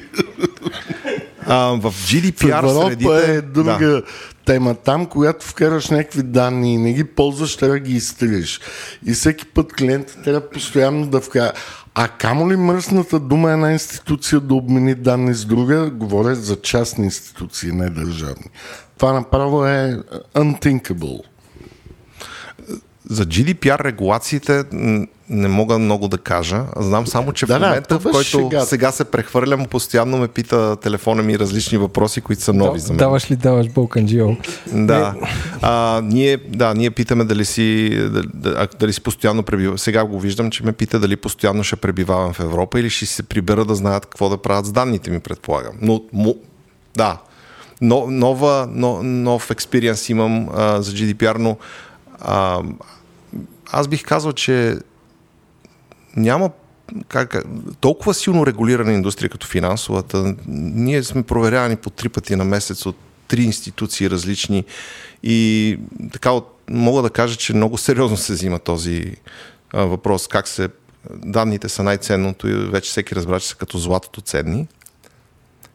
[1.47, 3.35] А, в GDPR в средите...
[3.35, 4.03] е друга да.
[4.47, 4.75] Тема.
[4.75, 8.61] Там, когато вкараш някакви данни и не ги ползваш, трябва да ги изтриеш.
[9.07, 11.53] И всеки път клиентът трябва постоянно да вкара.
[11.95, 15.91] А камо ли мръсната дума една институция да обмени данни с друга?
[15.91, 18.51] Говоря за частни институции, не държавни.
[18.99, 19.99] Това направо е
[20.35, 21.32] unthinkable.
[23.13, 24.65] За GDPR регулациите
[25.31, 26.65] не мога много да кажа.
[26.77, 28.67] Знам само, че да, в момента, да, в който шегата.
[28.67, 32.93] сега се прехвърлям, постоянно ме пита телефона ми различни въпроси, които са нови да, за
[32.93, 32.99] мен.
[32.99, 34.29] Даваш ли даваш Балканджио?
[34.73, 35.15] Да.
[35.63, 39.79] А, ние, да, ние питаме дали си, дали, дали си постоянно пребивавам.
[39.79, 43.23] Сега го виждам, че ме пита дали постоянно ще пребивавам в Европа или ще се
[43.23, 45.73] прибера да знаят какво да правят с данните ми, предполагам.
[45.81, 46.37] Но, му,
[46.97, 47.19] да,
[47.81, 51.57] но, нова, но, нов експириенс имам а, за GDPR, но
[52.21, 52.61] а,
[53.73, 54.79] аз бих казал, че
[56.17, 56.51] няма
[57.09, 57.45] как,
[57.81, 60.35] толкова силно регулирана индустрия като финансовата.
[60.47, 62.97] Ние сме проверявани по три пъти на месец от
[63.29, 64.65] три институции различни
[65.23, 65.79] и
[66.13, 66.31] така
[66.71, 69.17] мога да кажа, че много сериозно се взима този
[69.73, 70.29] а, въпрос.
[70.29, 70.69] Как се
[71.11, 74.67] данните са най-ценното и вече всеки разбра, че са като златото ценни.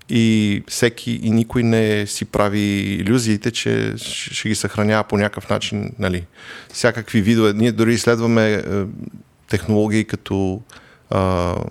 [0.09, 5.91] И всеки и никой не си прави иллюзиите, че ще ги съхранява по някакъв начин,
[5.99, 6.25] нали,
[6.73, 7.53] всякакви видове.
[7.53, 8.61] Ние дори изследваме е,
[9.49, 10.61] технологии като
[11.11, 11.63] uh,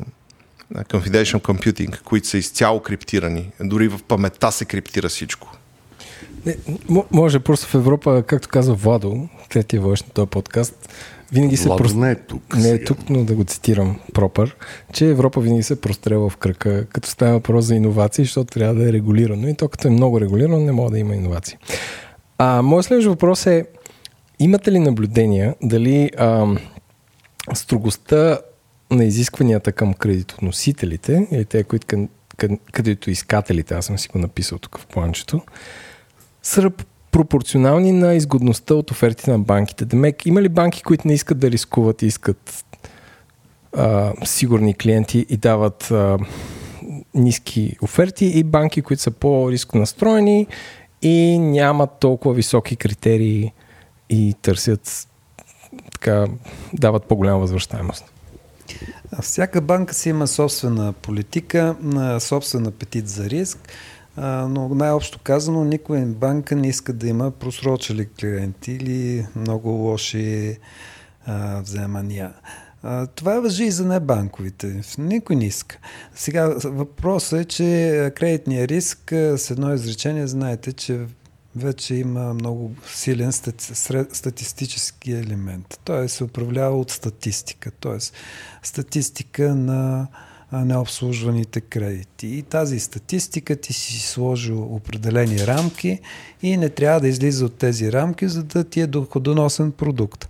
[0.74, 3.50] confidential computing, които са изцяло криптирани.
[3.60, 5.56] Дори в паметта се криптира всичко.
[6.46, 6.56] Не,
[7.10, 9.28] може просто в Европа, както казва Владо,
[9.74, 10.88] войш на този подкаст,
[11.32, 11.98] винаги се просто...
[11.98, 12.56] не е тук.
[12.56, 14.56] Не е тук, но да го цитирам пропър,
[14.92, 18.88] че Европа винаги се прострева в кръка, като става въпрос за иновации, защото трябва да
[18.88, 19.48] е регулирано.
[19.48, 21.58] И то като е много регулирано, не може да има иновации.
[22.38, 23.66] А моят следващ въпрос е,
[24.38, 26.58] имате ли наблюдения дали ам,
[27.54, 28.38] строгостта
[28.90, 32.08] на изискванията към кредитоносителите, или те, които към,
[32.72, 35.40] кредитоискателите, аз съм си го написал тук в планчето,
[36.42, 36.62] са
[37.16, 39.84] пропорционални на изгодността от офертите на банките.
[39.84, 42.64] Демек, има ли банки, които не искат да рискуват и искат
[43.76, 46.18] а, сигурни клиенти и дават а,
[47.14, 50.46] ниски оферти и банки, които са по-риско настроени
[51.02, 53.52] и нямат толкова високи критерии
[54.10, 55.08] и търсят
[55.92, 56.26] така
[56.72, 58.04] дават по-голяма възвръщаемост.
[59.22, 61.76] Всяка банка си има собствена политика,
[62.20, 63.58] собствен апетит за риск,
[64.16, 70.58] но най-общо казано, никой банка не иска да има просрочили клиенти или много лоши
[71.62, 72.32] вземания.
[73.14, 74.82] Това въжи и за небанковите.
[74.98, 75.78] Никой не иска.
[76.14, 81.00] Сега въпросът е, че кредитния риск с едно изречение знаете, че
[81.56, 83.32] вече има много силен
[84.12, 85.80] статистически елемент.
[85.84, 87.98] Той се управлява от статистика, т.е.
[88.62, 90.06] статистика на
[90.52, 92.26] необслужваните кредити.
[92.26, 96.00] И тази статистика ти си сложил определени рамки
[96.42, 100.28] и не трябва да излиза от тези рамки, за да ти е доходоносен продукт.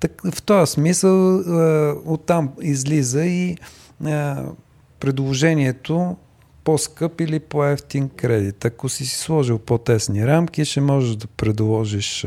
[0.00, 1.38] Так, в този смисъл
[2.06, 3.56] оттам излиза и
[5.00, 6.16] предложението
[6.66, 8.64] по-скъп или по-ефтин кредит.
[8.64, 12.26] Ако си си сложил по-тесни рамки, ще можеш да предложиш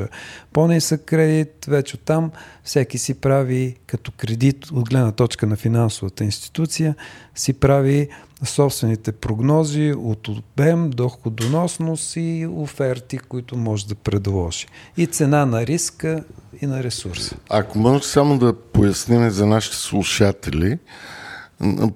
[0.54, 1.66] по-нисък кредит.
[1.68, 2.32] Вече там
[2.64, 6.96] всеки си прави като кредит от гледна точка на финансовата институция,
[7.36, 8.10] си прави
[8.46, 14.68] собствените прогнози от обем, доходоносност и оферти, които може да предложи.
[14.98, 16.24] И цена на риска
[16.62, 17.36] и на ресурса.
[17.50, 20.80] Ако може само да поясним за нашите слушатели,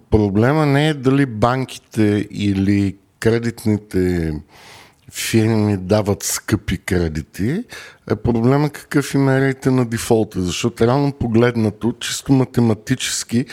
[0.09, 4.33] Проблема не е дали банките или кредитните
[5.11, 7.63] фирми дават скъпи кредити,
[8.11, 13.45] е проблема какъв им е на дефолта, защото реално погледнато, чисто математически,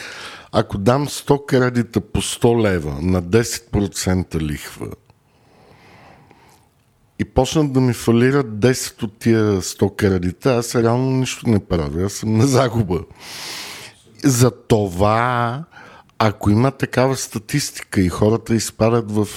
[0.53, 4.89] ако дам 100 кредита по 100 лева на 10% лихва
[7.19, 12.05] и почнат да ми фалират 10 от тия 100 кредита, аз реално нищо не правя,
[12.05, 13.01] аз съм на загуба.
[14.25, 15.65] За това,
[16.23, 19.29] ако има такава статистика и хората изпадат в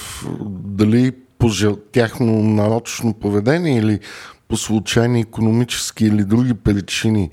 [0.50, 1.50] дали по
[1.92, 4.00] тяхно нарочно поведение или
[4.48, 7.30] по случайни економически или други причини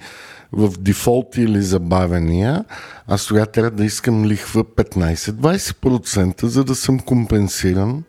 [0.52, 2.66] в дефолти или забавения,
[3.08, 8.04] аз тогава трябва да искам лихва 15-20%, за да съм компенсиран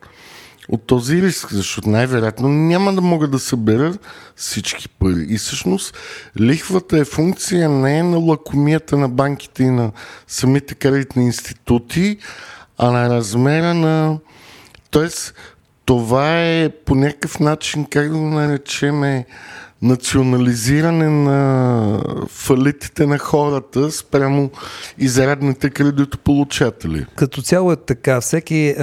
[0.69, 3.95] от този риск, защото най-вероятно няма да мога да събера
[4.37, 5.27] всички пари.
[5.29, 5.97] И всъщност
[6.41, 9.93] лихвата е функция не на лакомията на банките и на
[10.27, 12.19] самите кредитни институти,
[12.79, 14.19] а на размера на...
[14.91, 15.35] Тоест,
[15.85, 19.27] това е по някакъв начин, как да го наречеме,
[19.83, 24.51] национализиране на фалитите на хората спрямо
[24.99, 27.07] изрядните кредитополучатели.
[27.17, 28.21] Като цяло е така.
[28.21, 28.75] Всеки,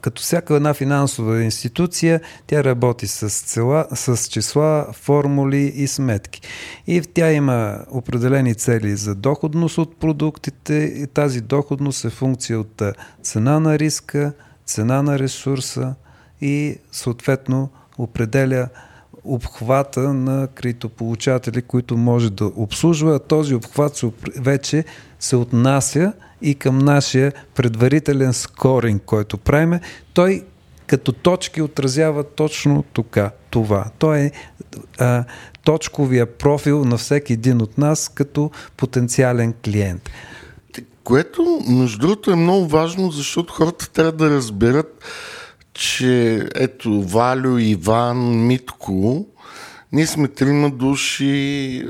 [0.00, 6.40] като всяка една финансова институция, тя работи с, цела, с числа, формули и сметки.
[6.86, 12.82] И тя има определени цели за доходност от продуктите и тази доходност е функция от
[13.22, 14.32] цена на риска,
[14.66, 15.94] цена на ресурса
[16.40, 18.68] и съответно определя
[19.24, 23.18] обхвата на кредитополучатели, които може да обслужва.
[23.18, 24.00] Този обхват
[24.36, 24.84] вече
[25.20, 26.12] се отнася
[26.42, 29.80] и към нашия предварителен скоринг, който правиме.
[30.14, 30.44] Той
[30.86, 33.84] като точки отразява точно тука, това.
[33.98, 34.30] Той е
[34.98, 35.24] а,
[35.64, 40.10] точковия профил на всеки един от нас като потенциален клиент.
[41.04, 45.04] Което, между другото, е много важно, защото хората трябва да разберат,
[45.74, 49.26] че ето Валю, Иван, Митко,
[49.92, 51.86] ние сме трима души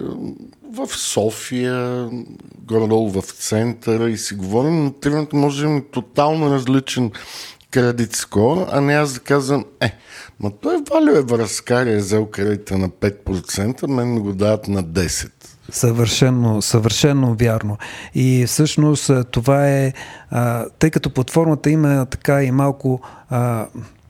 [0.73, 2.09] в София,
[2.65, 7.11] горе-долу в центъра и си говорим, но тримата може да имаме тотално различен
[7.71, 9.93] кредит скор, а не аз да казвам, е,
[10.41, 15.52] ма той Валю е връзкар, е взел кредита на 5%, мен го дават на 10%.
[15.73, 17.79] Съвършено, съвършено вярно.
[18.15, 19.93] И всъщност това е,
[20.79, 23.01] тъй като платформата има така и малко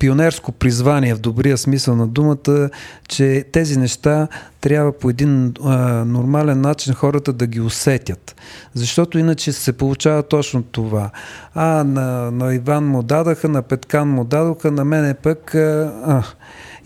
[0.02, 2.70] пионерско призвание в добрия смисъл на думата,
[3.08, 4.28] че тези неща
[4.60, 8.36] трябва по един а, нормален начин хората да ги усетят.
[8.74, 11.10] Защото иначе се получава точно това.
[11.54, 15.54] А, на, на Иван му дадаха, на Петкан му дадоха, на мене пък...
[15.54, 16.22] А, а.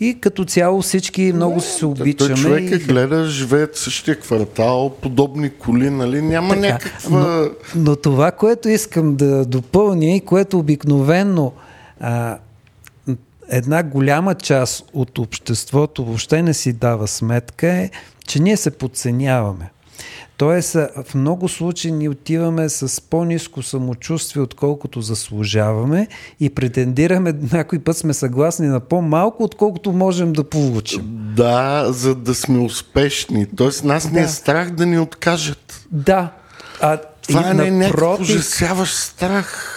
[0.01, 2.34] И като цяло всички много се обичаме.
[2.34, 6.22] Той човек е гледа, живеят същия квартал, подобни коли, нали?
[6.22, 7.18] Няма така, някаква...
[7.18, 11.53] Но, но това, което искам да допълня и което обикновенно
[12.01, 12.38] а,
[13.49, 17.90] една голяма част от обществото въобще не си дава сметка е,
[18.26, 19.70] че ние се подценяваме.
[20.36, 26.09] Тоест, в много случаи ни отиваме с по-низко самочувствие, отколкото заслужаваме
[26.40, 31.03] и претендираме, някой път сме съгласни на по-малко, отколкото можем да получим.
[31.36, 33.47] Да, за да сме успешни.
[33.57, 34.12] Тоест, нас да.
[34.12, 35.86] не е страх да ни откажат.
[35.92, 36.32] Да.
[36.80, 39.75] А, Това не е някакъв ужасяващ страх.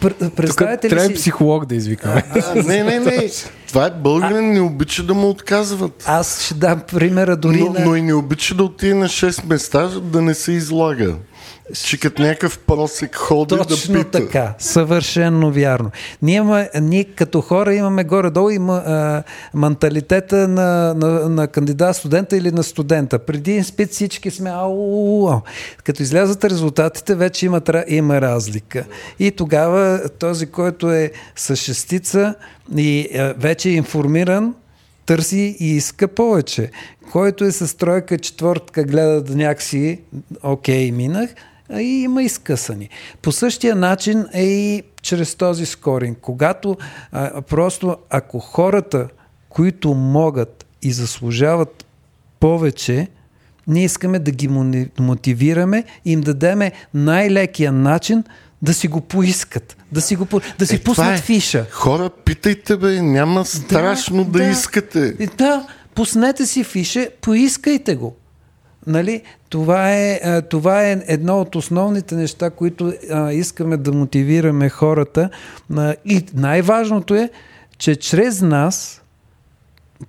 [0.00, 1.14] Представете Тук ли трябва си...
[1.14, 2.24] психолог да извикаме.
[2.54, 3.30] не, не, не.
[3.68, 6.04] Това е българин, не обича да му отказват.
[6.06, 7.84] Аз ще дам примера дори но, на...
[7.84, 11.14] Но и не обича да отиде на 6 места, да не се излага.
[11.74, 14.10] Че като някакъв просек ходи Точно да пита.
[14.10, 15.90] така, съвършенно вярно.
[16.22, 19.22] Ние, ние като хора имаме горе-долу има, а,
[19.54, 23.18] менталитета на, на, на кандидат студента или на студента.
[23.18, 25.40] Преди изпит всички сме ау, ау.
[25.84, 28.84] Като излязат резултатите, вече има, има разлика.
[29.18, 32.34] И тогава този, който е с шестица
[32.76, 34.54] и а, вече е информиран,
[35.06, 36.70] търси и иска повече.
[37.12, 40.00] Който е с тройка, четвъртка, гледа да някакси,
[40.42, 41.30] окей, минах,
[41.78, 42.88] и има изкъсани.
[43.22, 46.18] По същия начин е и чрез този скоринг.
[46.20, 46.76] Когато
[47.12, 49.08] а, просто ако хората,
[49.48, 51.84] които могат и заслужават
[52.40, 53.08] повече,
[53.66, 54.48] ние искаме да ги
[54.98, 58.24] мотивираме и им дадеме най-лекия начин
[58.62, 60.26] да си го поискат, да си, го,
[60.58, 61.22] да си е, пуснат е.
[61.22, 61.66] фиша.
[61.70, 65.12] Хора, питайте бе, няма страшно да, да, да искате.
[65.36, 68.16] Да, пуснете си фиша, поискайте го.
[68.86, 69.22] Нали?
[69.48, 75.30] Това, е, това е едно от основните неща, които а, искаме да мотивираме хората.
[75.76, 77.30] А, и най-важното е,
[77.78, 79.02] че чрез нас,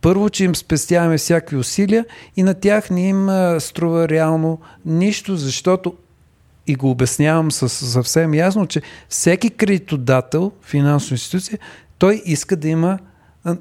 [0.02, 2.06] първо, че им спестяваме всякакви усилия
[2.36, 5.96] и на тях не им а, струва реално нищо, защото
[6.68, 11.60] и го обяснявам съвсем ясно, че всеки кредитодател, финансова институция,
[11.98, 13.00] той иска да има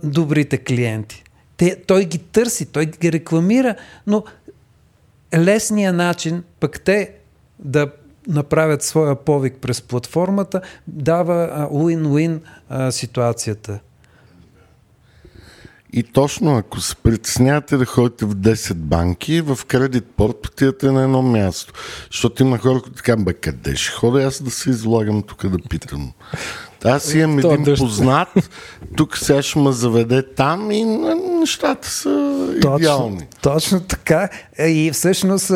[0.03, 1.25] добрите клиенти.
[1.57, 3.75] Те, той ги търси, той ги рекламира,
[4.07, 4.25] но
[5.39, 7.13] лесният начин пък те
[7.59, 7.91] да
[8.29, 12.41] направят своя повик през платформата дава уин-уин
[12.91, 13.81] ситуацията.
[15.93, 21.03] И точно ако се притеснявате да ходите в 10 банки, в кредит порт отивате на
[21.03, 21.73] едно място.
[22.13, 25.59] Защото има хора, които така, бе, къде ще ходя аз да се излагам тук да
[25.69, 26.13] питам.
[26.85, 28.29] Аз имам един познат,
[28.97, 30.85] тук сега ще ме заведе там и
[31.41, 32.11] нещата са
[32.61, 33.27] идеални.
[33.43, 34.29] Точно така.
[34.59, 35.53] И всъщност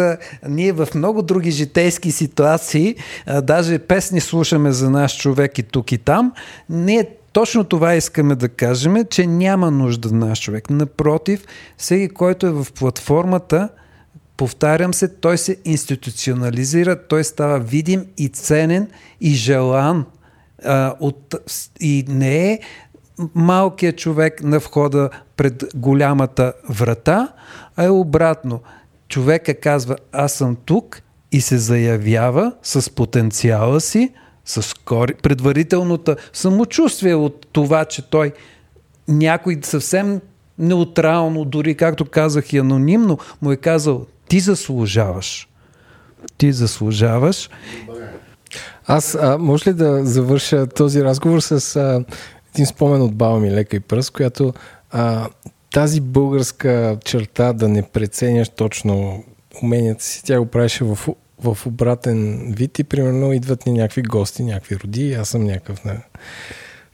[0.49, 2.97] ние в много други житейски ситуации,
[3.43, 6.33] даже песни слушаме за наш човек и тук и там,
[6.69, 10.71] ние точно това искаме да кажем, че няма нужда на наш човек.
[10.71, 11.45] Напротив,
[11.77, 13.69] всеки, който е в платформата,
[14.37, 18.89] повтарям се, той се институционализира, той става видим и ценен
[19.21, 20.07] и желан.
[20.65, 21.35] А, от,
[21.81, 22.59] и не е
[23.35, 27.29] малкият човек на входа пред голямата врата,
[27.77, 28.61] а е обратно.
[29.09, 31.03] Човека казва, аз съм тук
[31.33, 34.13] и се заявява с потенциала си,
[34.45, 38.33] с кори, предварителното самочувствие от това, че той
[39.09, 40.21] някой съвсем
[40.59, 45.49] неутрално, дори както казах и анонимно, му е казал ти заслужаваш.
[46.37, 47.51] Ти заслужаваш.
[48.87, 52.05] Аз, а, може ли да завърша този разговор с а,
[52.55, 54.55] един спомен от баба ми Лека и Пръст, която
[54.91, 55.29] а,
[55.73, 59.25] тази българска черта да не преценяш точно
[59.63, 61.09] уменията си, тя го правеше в
[61.45, 65.97] в обратен вид и примерно идват ни някакви гости, някакви роди, аз съм някакъв на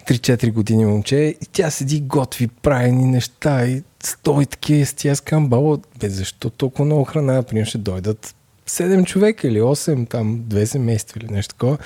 [0.08, 5.14] 3-4 години момче и тя седи, готви, прави ни неща и стои такива с тя
[5.14, 8.34] скам, баба, бе, защо толкова много храна, например, ще дойдат
[8.68, 11.78] 7 човека или 8, там две семейства или нещо такова.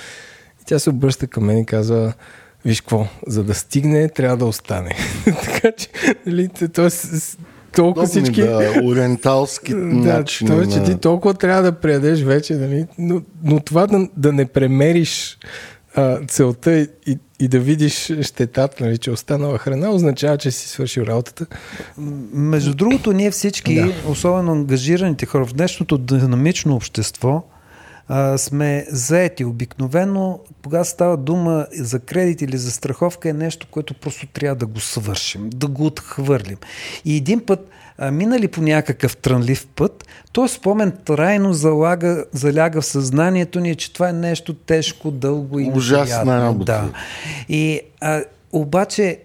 [0.61, 2.13] И тя се обръща към мен и казва,
[2.65, 4.95] виж какво, за да стигне, трябва да остане.
[5.25, 5.87] така че,
[6.25, 6.89] нали, т.е
[7.75, 8.41] толкова всички...
[8.41, 10.49] Да, ориенталски да, начини.
[10.49, 12.85] Това, че ти толкова трябва да приедеш вече, нали?
[12.97, 15.37] но, но това да, да не премериш
[15.95, 21.01] а, целта и, и да видиш щетата, нали, че останала храна, означава, че си свършил
[21.01, 21.45] работата.
[22.33, 23.93] Между другото, ние всички, да.
[24.09, 27.43] особено ангажираните хора в днешното динамично общество,
[28.07, 29.45] а, сме заети.
[29.45, 34.65] Обикновено, когато става дума за кредит или за страховка, е нещо, което просто трябва да
[34.65, 36.57] го свършим, да го отхвърлим.
[37.05, 42.85] И един път, а, минали по някакъв трънлив път, то спомен трайно залага, заляга в
[42.85, 46.65] съзнанието ни, че това е нещо тежко, дълго и Ужасна работа.
[46.65, 46.89] Да.
[47.49, 49.19] И, а, обаче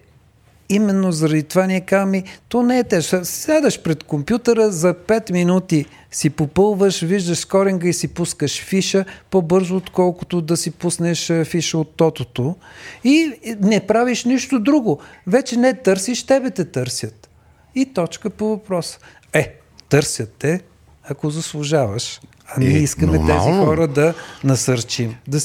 [0.71, 3.19] именно заради това ние казваме, то не е тежко.
[3.23, 9.75] Сядаш пред компютъра, за 5 минути си попълваш, виждаш скоринга и си пускаш фиша по-бързо,
[9.75, 12.55] отколкото да си пуснеш фиша от тотото.
[13.03, 14.99] И не правиш нищо друго.
[15.27, 17.29] Вече не търсиш, тебе те търсят.
[17.75, 18.99] И точка по въпрос.
[19.33, 19.55] Е,
[19.89, 20.61] търсят те,
[21.03, 22.21] ако заслужаваш.
[22.57, 23.43] А ние е, искаме нормално.
[23.43, 25.15] тези хора да насърчим.
[25.27, 25.39] Да...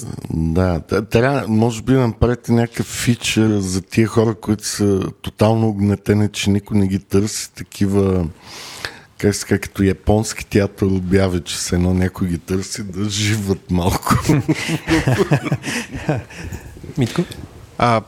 [0.89, 6.51] да, трябва, може би направите някакъв фичър за тия хора, които са тотално огнетени, че
[6.51, 8.27] никой не ги търси, такива
[9.19, 14.15] как ска, като японски театър обяви, че се едно някой ги търси, да живат малко.
[16.99, 17.23] Митко?
[17.79, 18.03] А,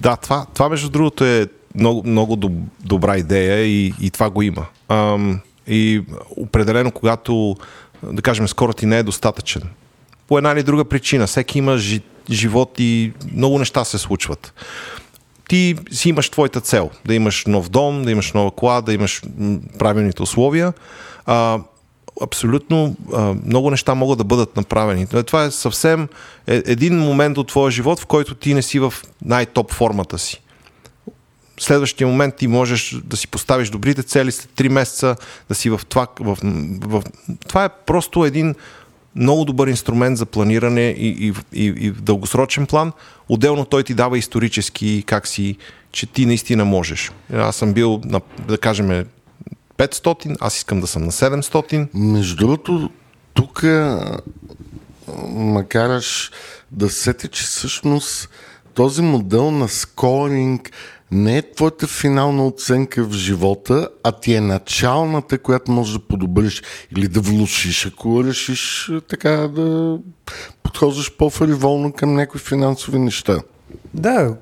[0.00, 2.52] да, това, това между другото е много, много доб,
[2.84, 4.66] добра идея и, и това го има.
[4.88, 6.02] Ам, и
[6.36, 7.56] определено, когато
[8.02, 9.62] да кажем, скоро ти не е достатъчен.
[10.28, 11.26] По една или друга причина.
[11.26, 14.54] Всеки има жи, живот и много неща се случват.
[15.48, 16.90] Ти си имаш твоята цел.
[17.06, 19.22] Да имаш нов дом, да имаш нова кола, да имаш
[19.78, 20.72] правилните условия.
[21.26, 21.60] А,
[22.22, 25.06] абсолютно а, много неща могат да бъдат направени.
[25.06, 26.08] Това е съвсем
[26.46, 28.94] е, един момент от твоя живот, в който ти не си в
[29.24, 30.41] най-топ формата си
[31.62, 35.16] следващия момент ти можеш да си поставиш добрите цели след 3 месеца,
[35.48, 36.06] да си в това.
[36.20, 36.38] В,
[36.80, 37.02] в,
[37.48, 38.54] това е просто един
[39.16, 42.92] много добър инструмент за планиране и, и, и, и в дългосрочен план.
[43.28, 45.56] Отделно той ти дава исторически как си,
[45.92, 47.12] че ти наистина можеш.
[47.32, 49.04] Аз съм бил, на, да кажем,
[49.78, 51.88] 500, аз искам да съм на 700.
[51.94, 52.90] Между другото,
[53.34, 53.64] тук
[55.28, 56.30] макараш
[56.70, 58.28] да сети, че всъщност
[58.74, 60.70] този модел на скоринг
[61.12, 66.62] не е твоята финална оценка в живота, а ти е началната, която можеш да подобриш
[66.96, 69.98] или да влушиш, ако решиш така да
[70.62, 73.40] подхождаш по-фариволно към някои финансови неща.
[73.94, 74.36] Да,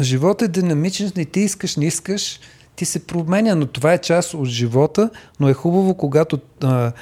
[0.00, 2.40] животът е динамичен, не ти искаш, не искаш,
[2.76, 5.10] ти се променя, но това е част от живота,
[5.40, 6.92] но е хубаво, когато а,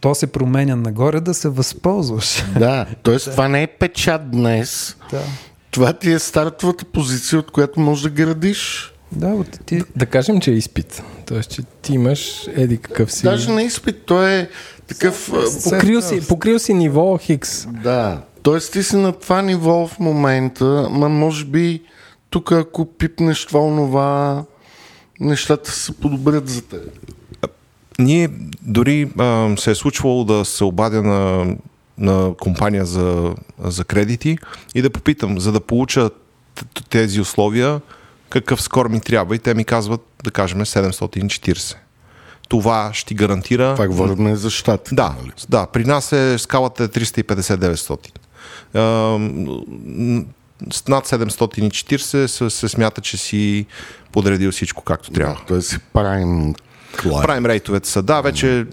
[0.00, 2.44] то се променя нагоре, да се възползваш.
[2.58, 3.18] Да, т.е.
[3.30, 4.96] това не е печат днес.
[5.10, 5.22] Да
[5.72, 8.92] това ти е стартовата позиция, от която можеш да градиш.
[9.12, 9.78] Да, от ти...
[9.78, 11.02] Да, да кажем, че е изпит.
[11.26, 13.22] Тоест, че ти имаш еди какъв си...
[13.22, 14.48] Даже на изпит, той е
[14.86, 15.32] такъв...
[15.64, 17.66] Покрил си, покрил си ниво Хикс.
[17.66, 21.82] Да, Тоест ти си на това ниво в момента, ма може би
[22.30, 24.44] тук ако пипнеш това, онова,
[25.20, 26.80] нещата се подобрят за теб.
[27.98, 28.28] Ние
[28.62, 31.54] дори а, се е случвало да се обадя на,
[31.98, 34.38] на компания за, за кредити
[34.74, 36.10] и да попитам, за да получа
[36.90, 37.80] тези условия,
[38.28, 41.76] какъв скор ми трябва и те ми казват, да кажем, 740
[42.48, 43.74] това ще ти гарантира.
[43.74, 44.94] Това говорим за щати.
[44.94, 45.32] Да, нали?
[45.48, 48.08] да, при нас е скалата е 350-900
[50.72, 53.66] с над 740 се, се смята, че си
[54.12, 55.34] подредил всичко както трябва.
[55.34, 56.54] Да, той си прайм
[56.96, 57.22] Клайм.
[57.22, 58.66] Прайм рейтовете са, да, вече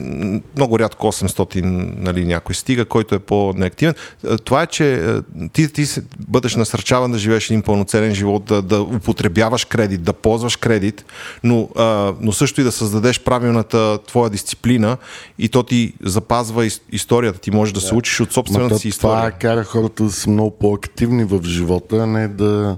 [0.56, 1.62] много рядко 800
[1.98, 3.94] нали, някой стига, който е по-неактивен.
[4.28, 5.22] Е, това е, че е,
[5.54, 5.86] ти, ти
[6.28, 11.06] бъдеш насърчаван да живееш един пълноценен живот, да, да употребяваш кредит, да ползваш кредит,
[11.44, 14.98] но, а, но също и да създадеш правилната твоя дисциплина
[15.40, 17.40] и то ти запазва историята.
[17.40, 17.86] Ти можеш да, да.
[17.88, 19.18] се учиш от собствената си история.
[19.18, 22.78] Това кара хората да са много по-активни в живота, а не да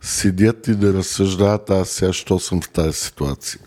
[0.00, 3.60] седят и да разсъждават аз сега, що съм в тази ситуация.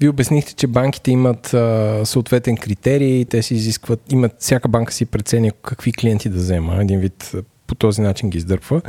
[0.00, 5.06] Вие обяснихте, че банките имат а, съответен критерий, те си изискват, имат, всяка банка си
[5.06, 7.32] преценя какви клиенти да взема, един вид
[7.66, 8.82] по този начин ги издърпва.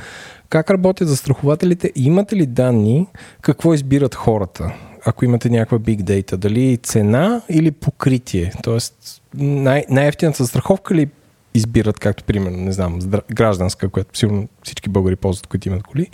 [0.49, 1.91] Как работят застрахователите?
[1.95, 3.07] Имате ли данни
[3.41, 4.73] какво избират хората?
[5.05, 8.51] Ако имате някаква big data, дали цена или покритие?
[8.63, 11.07] Тоест, най- най-ефтината застраховка ли
[11.53, 12.99] избират, както примерно, не знам,
[13.31, 16.09] гражданска, която сигурно всички българи ползват, които имат коли,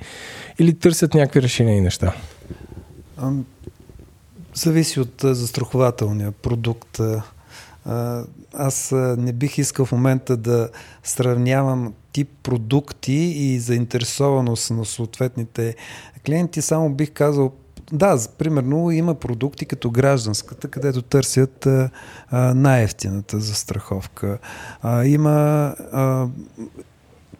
[0.60, 2.14] или търсят някакви решения и неща?
[4.56, 7.00] Зависи от застрахователния продукт.
[8.54, 10.70] Аз не бих искал в момента да
[11.04, 15.76] сравнявам тип продукти и заинтересованост на съответните
[16.26, 16.62] клиенти.
[16.62, 17.52] Само бих казал,
[17.92, 21.68] да, примерно има продукти като гражданската, където търсят
[22.32, 24.38] най-ефтината застраховка.
[25.06, 25.76] Има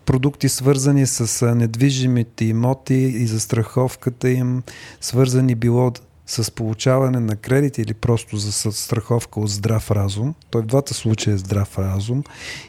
[0.06, 4.64] продукти свързани с недвижимите имоти и застраховката им,
[5.02, 5.92] свързани било
[6.28, 11.34] с получаване на кредит или просто за страховка от здрав разум, той в двата случая
[11.34, 12.24] е здрав разум,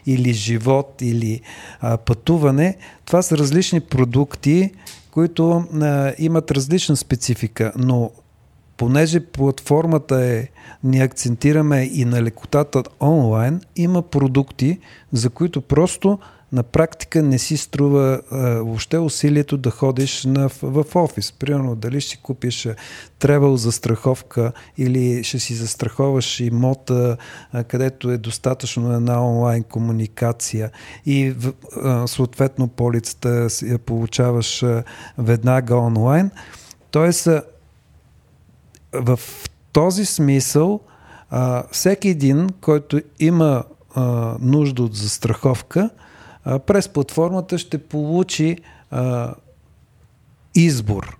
[0.05, 1.41] или живот, или
[1.79, 4.71] а, пътуване, това са различни продукти,
[5.11, 5.51] които
[5.81, 8.11] а, имат различна специфика, но
[8.77, 10.47] понеже платформата е,
[10.83, 14.79] ни акцентираме и на лекотата онлайн, има продукти,
[15.11, 16.19] за които просто
[16.55, 21.31] на практика не си струва а, въобще усилието да ходиш на, в, в офис.
[21.31, 22.67] Примерно дали ще си купиш
[23.19, 27.17] тревел за страховка или ще си застраховаш имота,
[27.51, 30.71] а, където е достатъчно една онлайн комуникация
[31.05, 31.53] и в,
[31.83, 34.83] а, съответно полицата я получаваш а,
[35.17, 36.31] веднага онлайн.
[36.91, 37.43] Тоест, а,
[38.93, 39.19] в
[39.71, 40.79] този смисъл
[41.29, 43.63] а, всеки един, който има
[43.95, 45.89] а, нужда от застраховка,
[46.65, 48.57] през платформата ще получи
[48.91, 49.33] а,
[50.55, 51.17] избор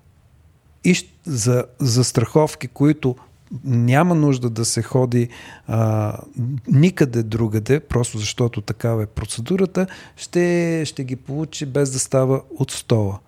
[0.83, 0.95] и
[1.25, 3.15] за, за страховки, които
[3.63, 5.29] няма нужда да се ходи
[5.67, 6.17] а,
[6.67, 12.71] никъде другаде, просто защото такава е процедурата, ще, ще ги получи без да става от
[12.71, 13.19] стола.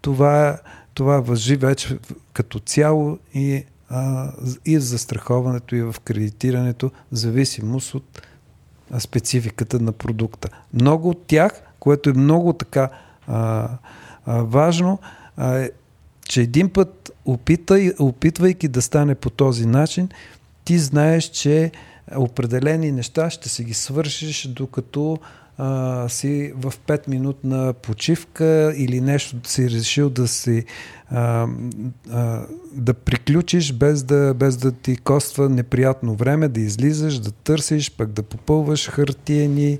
[0.00, 0.58] Това,
[0.94, 1.98] това въжи вече
[2.32, 4.32] като цяло и, а,
[4.64, 8.22] и в застраховането, и в кредитирането, в зависимост от
[9.00, 10.48] спецификата на продукта.
[10.74, 12.88] Много от тях, което е много така
[13.26, 13.68] а,
[14.26, 14.98] а, важно,
[15.36, 15.70] а, е,
[16.28, 20.08] че един път опитай, опитвайки да стане по този начин,
[20.64, 21.72] ти знаеш, че
[22.16, 25.18] определени неща ще си ги свършиш, докато
[25.58, 30.64] а, си в 5 минутна почивка или нещо си решил да си
[31.10, 31.46] а,
[32.10, 37.90] а, да приключиш без да, без да ти коства неприятно време, да излизаш, да търсиш,
[37.96, 39.78] пък да попълваш хартиени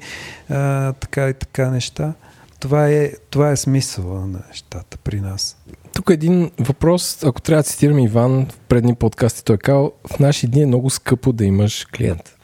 [0.49, 2.15] а, така и така неща.
[2.61, 5.57] Това е, това е смисъла на нещата при нас.
[5.93, 10.19] Тук един въпрос, ако трябва да цитирам Иван в предни подкасти, той е казал, в
[10.19, 12.35] наши дни е много скъпо да имаш клиент.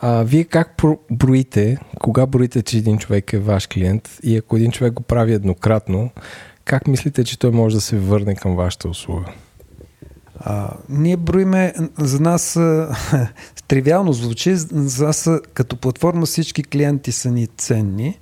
[0.00, 4.70] А, вие как броите, кога броите, че един човек е ваш клиент и ако един
[4.70, 6.10] човек го прави еднократно,
[6.64, 9.26] как мислите, че той може да се върне към вашата услуга?
[10.40, 12.52] А, ние броиме, за нас
[13.68, 18.18] тривиално звучи, за нас като платформа всички клиенти са ни ценни.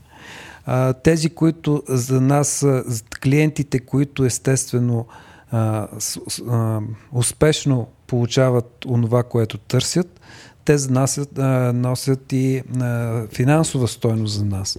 [0.67, 2.85] А, тези, които за нас са
[3.23, 5.07] клиентите, които естествено
[5.51, 6.19] а, с,
[6.51, 6.81] а,
[7.13, 10.21] успешно получават онова, което търсят,
[10.65, 11.39] те носят,
[11.75, 12.63] носят и
[13.33, 14.79] финансова стойност за нас.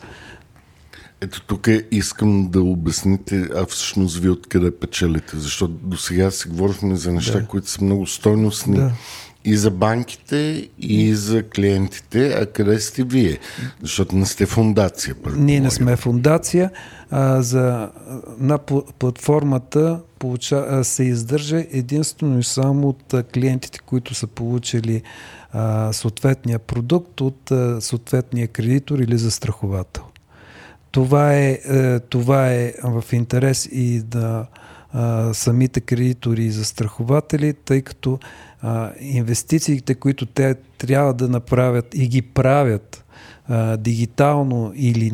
[1.22, 6.96] Ето тук искам да обясните, а всъщност вие откъде печелите, защото до сега си говорихме
[6.96, 7.46] за неща, да.
[7.46, 8.92] които са много стойностни да.
[9.46, 13.38] и за банките, и за клиентите, а къде сте вие?
[13.82, 15.16] Защото не сте фундация.
[15.36, 16.72] Ние не сме фундация.
[17.12, 17.90] А, за,
[18.40, 18.58] на
[19.00, 25.02] платформата получа, се издържа единствено и само от клиентите, които са получили
[25.56, 30.04] а, съответния продукт от а, съответния кредитор или застраховател.
[30.92, 34.46] Това е, е, това е в интерес и на
[34.94, 38.20] а, самите кредитори и застрахователи, тъй като
[38.62, 43.04] а, инвестициите, които те трябва да направят и ги правят
[43.48, 45.12] а, дигитално или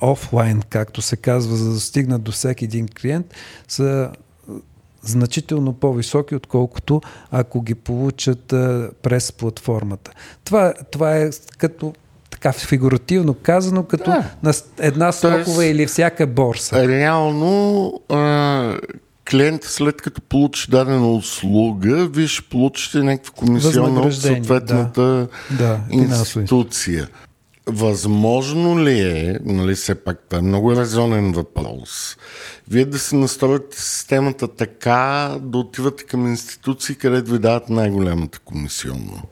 [0.00, 3.26] офлайн, както се казва, за да стигнат до всеки един клиент,
[3.68, 4.10] са
[5.02, 7.00] значително по-високи, отколкото
[7.30, 10.10] ако ги получат а, през платформата.
[10.44, 11.92] Това, това е като
[12.30, 14.24] така фигуративно казано, като да.
[14.42, 16.88] на една стокова или всяка борса.
[16.88, 18.78] Реално а,
[19.30, 25.28] клиент след като получи дадена услуга, вие ще получите някаква комисионна от съответната да.
[25.58, 27.08] Да, институция.
[27.66, 32.16] Възможно ли е, нали все пак това е много резонен въпрос,
[32.68, 39.22] вие да се настроите системата така, да отивате към институции, където ви дават най-голямата комисионна?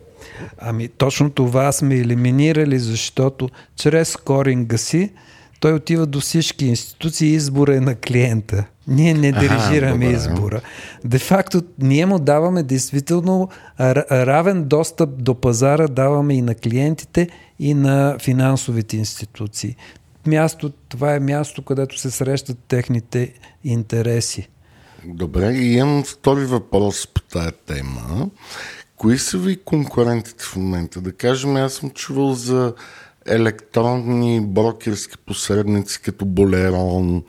[0.59, 5.13] Ами точно това сме елиминирали, защото чрез скоринга си
[5.61, 8.65] той отива до всички институции и избора е на клиента.
[8.91, 10.61] Ние не дирижираме Aha, избора.
[11.05, 13.49] Де факто, ние му даваме действително
[14.11, 17.29] равен достъп до пазара, даваме и на клиентите,
[17.59, 19.77] и на финансовите институции.
[20.27, 23.33] Място, това е място, където се срещат техните
[23.65, 24.49] интереси.
[25.05, 28.31] Добре, и имам втори въпрос по тая тема.
[28.97, 31.01] Кои са ви конкурентите в момента?
[31.01, 32.75] Да кажем, аз съм чувал за
[33.27, 37.23] електронни брокерски посредници като Болерон.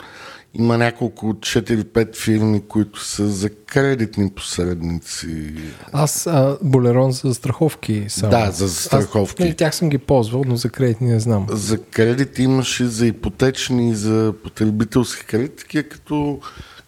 [0.54, 5.54] Има няколко 4-5 фирми, които са за кредитни посредници.
[5.94, 8.32] Аз а, Болерон за страховки само.
[8.32, 9.44] Да, за страховки.
[9.44, 11.48] Аз, не, тях съм ги ползвал, но за кредитни не знам.
[11.50, 16.40] За кредит имаше за ипотечни и за потребителски кредит, такива като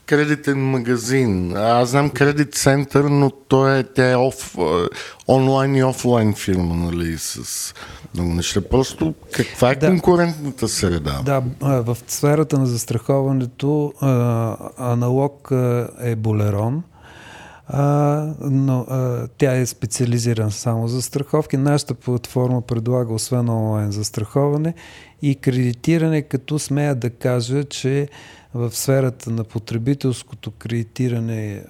[0.06, 1.58] кредитен магазин.
[1.58, 4.62] Аз знам кредит център, но той е, тя е оф, е,
[5.28, 7.74] онлайн и офлайн фирма, нали, с
[8.14, 8.62] много неща.
[8.62, 11.22] Просто каква е да, конкурентната среда?
[11.26, 13.94] Да, в сферата на застраховането
[14.78, 15.52] аналог
[16.02, 16.84] е Болерон.
[17.68, 21.58] А, но а, тя е специализирана само за страховки.
[21.58, 24.74] Нашата платформа предлага освен онлайн застраховане
[25.22, 28.08] и кредитиране, като смея да кажа, че
[28.54, 31.64] в сферата на потребителското кредитиране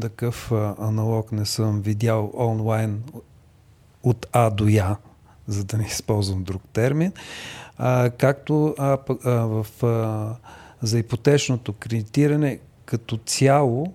[0.00, 3.02] такъв аналог не съм видял онлайн
[4.02, 4.96] от А до Я,
[5.46, 7.12] за да не използвам друг термин.
[7.78, 10.36] А, както а, а, в, а,
[10.82, 13.92] за ипотечното кредитиране като цяло,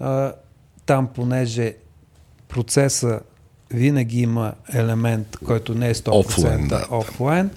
[0.00, 0.32] а,
[0.86, 1.74] там понеже
[2.48, 3.20] процеса
[3.70, 6.86] винаги има елемент, който не е 100% офлайн, да.
[6.90, 7.50] офлайн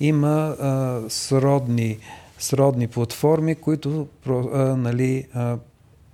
[0.00, 1.98] има а, сродни
[2.44, 5.58] сродни платформи, които а, нали, а,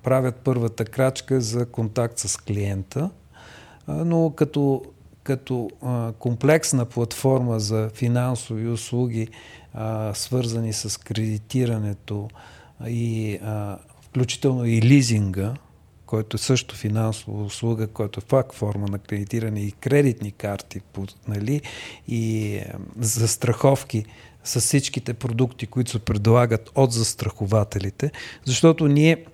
[0.02, 3.10] правят първата крачка за контакт с клиента,
[3.86, 4.82] а, но като,
[5.22, 9.28] като а, комплексна платформа за финансови услуги,
[9.74, 12.28] а, свързани с кредитирането
[12.86, 15.54] и а, включително и лизинга,
[16.06, 20.80] който е също финансова услуга, който е факт форма на кредитиране и кредитни карти,
[21.28, 21.60] нали,
[22.08, 22.60] и
[23.00, 24.04] застраховки
[24.44, 28.10] с всичките продукти, които се предлагат от застрахователите,
[28.44, 29.24] защото ние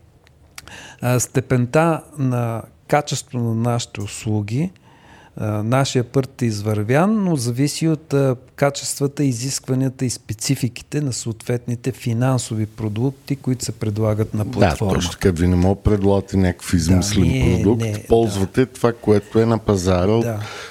[1.18, 4.70] степента на качество на нашите услуги–
[5.40, 8.14] нашия път е извървян, но зависи от
[8.56, 14.92] качествата, изискванията и спецификите на съответните финансови продукти, които се предлагат на платформа.
[14.92, 15.30] Да, точно така.
[15.30, 17.82] Ви не мога предлагате някакъв измислен да, продукт.
[17.82, 18.72] Не, Ползвате да.
[18.72, 20.16] това, което е на пазара да.
[20.16, 20.26] от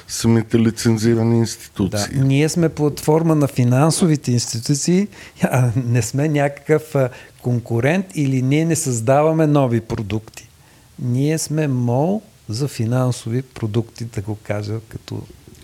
[0.07, 2.15] самите лицензирани институции.
[2.15, 2.23] Да.
[2.23, 5.07] Ние сме платформа на финансовите институции,
[5.43, 6.95] а не сме някакъв
[7.41, 10.49] конкурент или ние не създаваме нови продукти.
[10.99, 15.21] Ние сме МОЛ, за финансови продукти, да го кажа като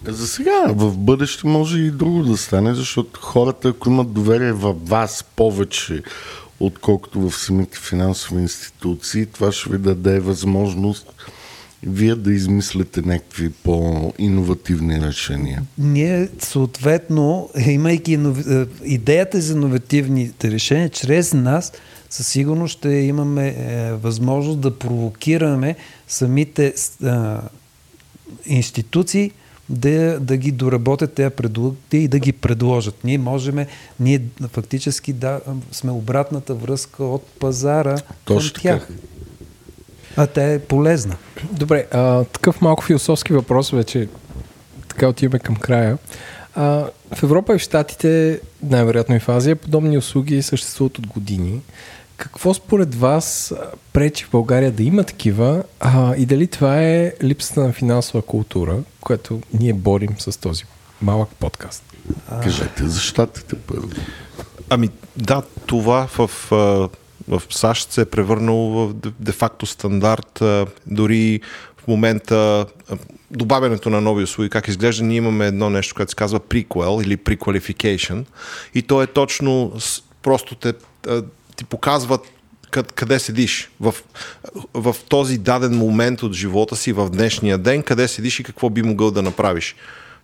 [0.07, 4.73] за сега, в бъдеще може и друго да стане, защото хората, ако имат доверие в
[4.73, 6.03] вас повече,
[6.59, 11.13] отколкото в самите финансови институции, това ще ви даде възможност
[11.83, 15.63] вие да измислите някакви по-инновативни решения.
[15.77, 18.19] Ние, съответно, имайки
[18.83, 21.71] идеята за иновативните решения, чрез нас
[22.11, 25.75] със сигурност ще имаме е, възможност да провокираме
[26.07, 26.73] самите е,
[28.45, 29.31] институции
[29.69, 33.03] да, да ги доработят тези продукти и да ги предложат.
[33.03, 33.65] Ние можем,
[33.99, 35.39] ние фактически да,
[35.71, 38.87] сме обратната връзка от пазара Точно към тях.
[40.17, 41.15] А тя е полезна.
[41.51, 44.09] Добре, а, такъв малко философски въпрос вече
[44.87, 45.97] така отиваме към края.
[46.55, 46.85] А,
[47.15, 51.61] в Европа и в Штатите, най-вероятно и в Азия, подобни услуги съществуват от години.
[52.21, 53.53] Какво според вас
[53.93, 58.77] пречи в България да има такива а, и дали това е липсата на финансова култура,
[58.99, 60.63] която ние борим с този
[61.01, 61.83] малък подкаст?
[62.43, 63.89] Кажете за щатите първо.
[64.69, 66.29] Ами да, това в,
[67.27, 70.43] в САЩ се е превърнало в де-факто стандарт.
[70.87, 71.41] Дори
[71.77, 72.65] в момента
[73.31, 77.17] добавянето на нови услуги, как изглежда, ние имаме едно нещо, което се казва prequel или
[77.17, 78.25] prequalification
[78.75, 79.73] и то е точно
[80.21, 80.73] просто те
[81.61, 82.21] ти показват
[82.71, 83.95] къде седиш в,
[84.73, 88.81] в този даден момент от живота си, в днешния ден, къде седиш и какво би
[88.81, 89.75] могъл да направиш.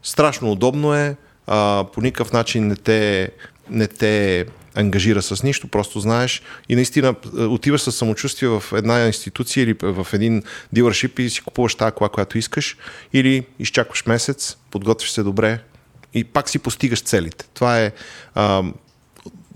[0.04, 1.16] Страшно удобно е,
[1.48, 3.30] а, по никакъв начин не те,
[3.70, 9.64] не те ангажира с нищо, просто знаеш и наистина отиваш със самочувствие в една институция
[9.64, 12.78] или в един дилършип и си купуваш тази кола, която искаш
[13.14, 15.60] или изчакваш месец, подготвиш се добре
[16.14, 17.46] и пак си постигаш целите.
[17.54, 17.92] Това е
[18.36, 18.64] а,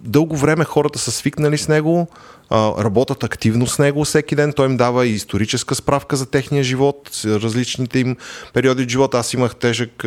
[0.03, 2.07] дълго време хората са свикнали с него,
[2.51, 4.53] работят активно с него всеки ден.
[4.53, 8.17] Той им дава и историческа справка за техния живот, различните им
[8.53, 9.17] периоди от живота.
[9.17, 10.05] Аз имах тежък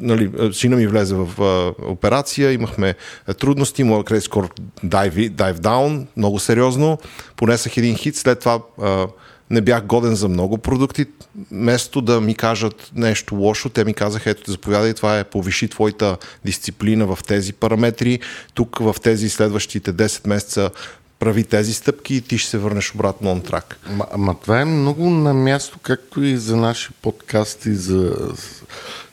[0.00, 2.94] нали, сина ми влезе в а, операция, имахме
[3.38, 4.48] трудности, моят кредит скор
[4.84, 6.98] dive, dive down, много сериозно,
[7.36, 9.06] понесах един хит, след това а,
[9.50, 11.06] не бях годен за много продукти.
[11.50, 16.16] Вместо да ми кажат нещо лошо, те ми казаха, ето, заповядай, това е повиши твоята
[16.44, 18.20] дисциплина в тези параметри.
[18.54, 20.70] Тук в тези следващите 10 месеца
[21.18, 23.78] прави тези стъпки и ти ще се върнеш обратно на трак.
[24.12, 28.16] Ама това е много на място, както и за наши подкасти, за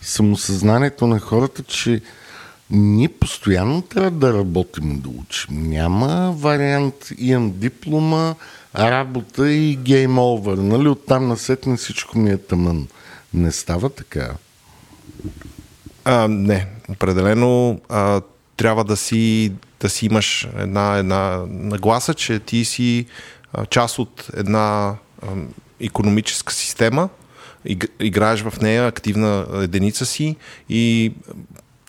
[0.01, 2.01] самосъзнанието на хората, че
[2.69, 5.69] ние постоянно трябва да работим да учим.
[5.69, 8.35] Няма вариант, имам диплома,
[8.75, 10.57] работа и гейм овър.
[10.57, 10.87] Нали?
[10.87, 12.87] Оттам насетне всичко ми е тъмън.
[13.33, 14.31] Не става така.
[16.05, 18.21] А, не, определено а,
[18.57, 19.51] трябва да си,
[19.81, 23.05] да си имаш една, една нагласа, че ти си
[23.53, 25.27] а, част от една а,
[25.79, 27.09] економическа система,
[27.99, 30.35] играеш в нея активна единица си
[30.69, 31.13] и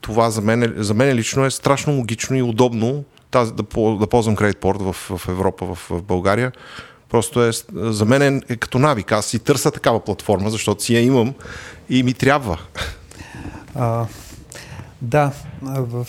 [0.06, 3.62] това за мен, за мен лично е страшно логично и удобно тази, да,
[3.98, 6.52] да ползвам кредитпорт в, в Европа, в, в България.
[7.08, 9.12] Просто е, за мен е, е като навик.
[9.12, 11.34] Аз си търся такава платформа, защото си я имам
[11.90, 12.58] и ми трябва.
[13.74, 14.06] А,
[15.02, 15.32] да,
[15.62, 16.06] в,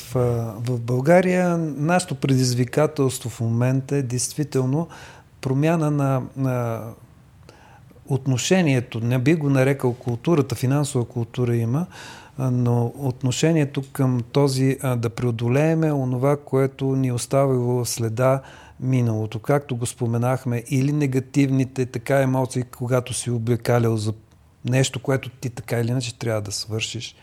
[0.55, 4.87] в България нашето предизвикателство в момента е действително
[5.41, 6.81] промяна на, на
[8.05, 11.85] отношението, не би го нарекал културата, финансова култура има,
[12.39, 18.41] но отношението към този да преодолееме онова, което ни оставило следа
[18.79, 24.13] миналото, както го споменахме, или негативните така емоции, когато си облекалял за
[24.65, 27.15] нещо, което ти така или иначе трябва да свършиш.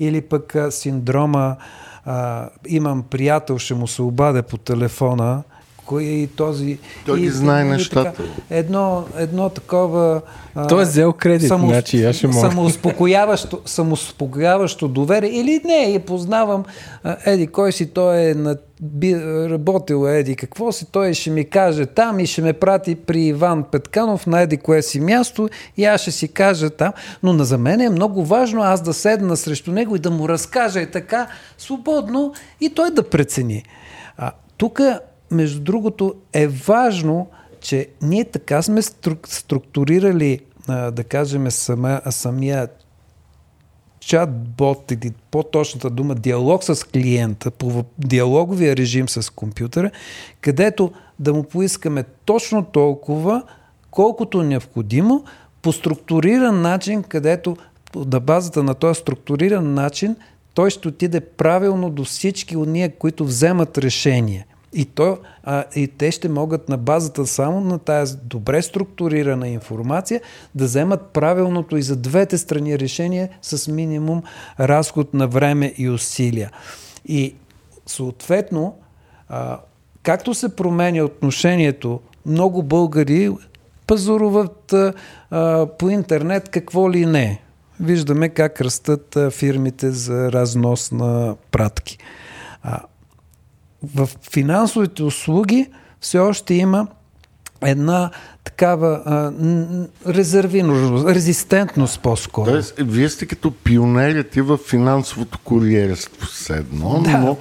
[0.00, 1.56] Или пък синдрома
[2.04, 5.42] а, имам приятел, ще му се обадя по телефона,
[5.86, 6.78] кой е и този...
[7.06, 8.12] Той и, ги знае и, нещата.
[8.12, 10.20] Така, едно, едно такова...
[10.68, 12.50] Той е взел кредит, само, значи аз ще мога.
[12.50, 15.30] Самоуспокояващо, самоуспокояващо доверие.
[15.30, 16.64] Или не, я познавам
[17.26, 19.16] Еди, кой си той е на, би,
[19.50, 23.64] работил Еди, какво си той ще ми каже там и ще ме прати при Иван
[23.72, 26.92] Петканов на Еди кое си място и аз ще си кажа там.
[27.22, 30.80] Но за мен е много важно аз да седна срещу него и да му разкажа
[30.80, 31.26] и така
[31.58, 33.62] свободно и той да прецени.
[34.16, 34.80] А, тук
[35.30, 37.28] между другото, е важно,
[37.60, 38.82] че ние така сме
[39.26, 42.68] структурирали, да кажем, сама, самия
[44.00, 49.90] чат-бот или по-точната дума диалог с клиента по диалоговия режим с компютъра,
[50.40, 53.42] където да му поискаме точно толкова,
[53.90, 55.24] колкото необходимо,
[55.62, 57.56] по структуриран начин, където
[57.94, 60.16] на базата на този структуриран начин
[60.54, 64.46] той ще отиде правилно до всички от ние, които вземат решение.
[64.72, 70.20] И, то, а, и те ще могат на базата само на тази добре структурирана информация
[70.54, 74.22] да вземат правилното и за двете страни решение с минимум
[74.60, 76.50] разход на време и усилия.
[77.04, 77.34] И
[77.86, 78.76] съответно,
[79.28, 79.60] а,
[80.02, 83.30] както се променя отношението, много българи
[83.86, 87.42] пазаруват а, по интернет какво ли не.
[87.80, 91.98] Виждаме как растат а, фирмите за разнос на пратки.
[92.62, 92.80] А,
[93.94, 95.66] в финансовите услуги
[96.00, 96.86] все още има
[97.62, 98.10] една
[98.44, 99.32] такава а,
[101.14, 102.50] резистентност по-скоро.
[102.50, 107.18] Тоест, вие сте като пионерите в финансовото куриерство с едно, да.
[107.18, 107.36] но,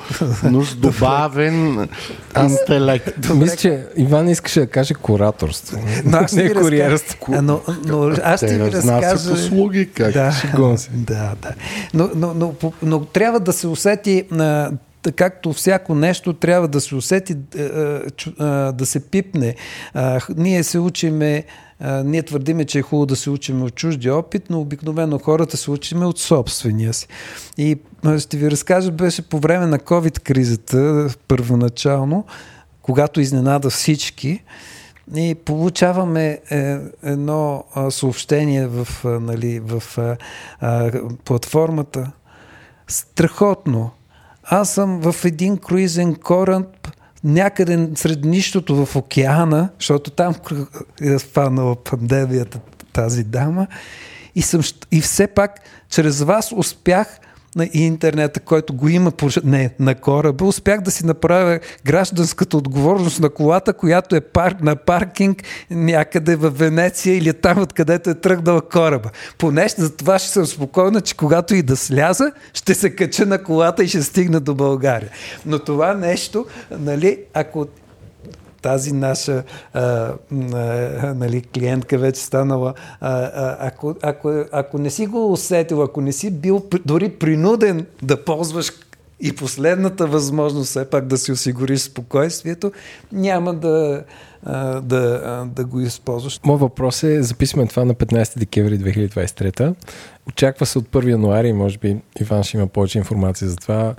[0.52, 1.90] но с добавен
[2.44, 3.30] интелект.
[3.36, 5.80] Мисля, че Иван искаше да каже кураторство.
[6.06, 7.42] Но аз не куриерство.
[7.42, 9.34] Но, но аз ще ви разкажа...
[9.34, 10.34] услуги, как да,
[10.94, 11.54] да, да.
[11.94, 14.24] Но, но, но, но, но трябва да се усети
[15.12, 17.70] както всяко нещо трябва да се усети, е, е,
[18.72, 19.56] да се пипне.
[20.38, 21.44] Ние се учиме,
[22.04, 25.72] ние твърдиме, че е хубаво да се учиме от чужди опит, но обикновено хората се
[25.72, 27.08] учиме от собствения си.
[27.58, 27.78] И
[28.20, 32.26] ще ви разкажа, беше по време на COVID-кризата, първоначално,
[32.82, 34.44] когато изненада всички,
[35.16, 39.84] и получаваме е, едно съобщение в, нали, в
[41.26, 42.12] платформата.
[42.88, 43.92] Страхотно!
[44.46, 46.88] Аз съм в един круизен кораб
[47.24, 50.36] някъде сред нищото в океана, защото там
[51.02, 52.60] е спаднала пандемията
[52.94, 53.68] тази дама.
[54.36, 57.20] И, съм, и все пак чрез вас успях
[57.56, 59.12] на интернета, който го има
[59.44, 64.76] не, на кораба, успях да си направя гражданската отговорност на колата, която е пар, на
[64.76, 69.10] паркинг някъде в Венеция или там, откъдето е тръгнал кораба.
[69.38, 73.44] Поне за това ще съм спокойна, че когато и да сляза, ще се кача на
[73.44, 75.10] колата и ще стигна до България.
[75.46, 77.68] Но това нещо, нали, ако
[78.66, 79.44] тази наша
[79.74, 85.84] а, а, нали, клиентка вече станала, а, а, ако, ако, ако не си го усетил,
[85.84, 88.72] ако не си бил дори принуден да ползваш
[89.20, 92.72] и последната възможност все пак да си осигуриш спокойствието,
[93.12, 94.04] няма да,
[94.82, 96.40] да, да го използваш.
[96.46, 99.76] Моят въпрос е, записваме това на 15 декември 2023.
[100.28, 103.96] Очаква се от 1 януари, може би Иван ще има повече информация за това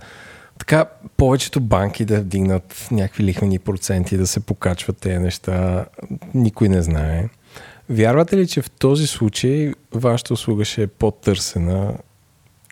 [0.58, 0.84] така
[1.16, 5.86] повечето банки да вдигнат някакви лихвени проценти, да се покачват тези неща,
[6.34, 7.28] никой не знае.
[7.90, 11.94] Вярвате ли, че в този случай вашата услуга ще е по-търсена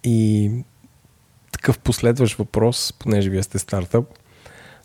[0.04, 0.50] и
[1.52, 4.04] такъв последващ въпрос, понеже вие сте стартъп,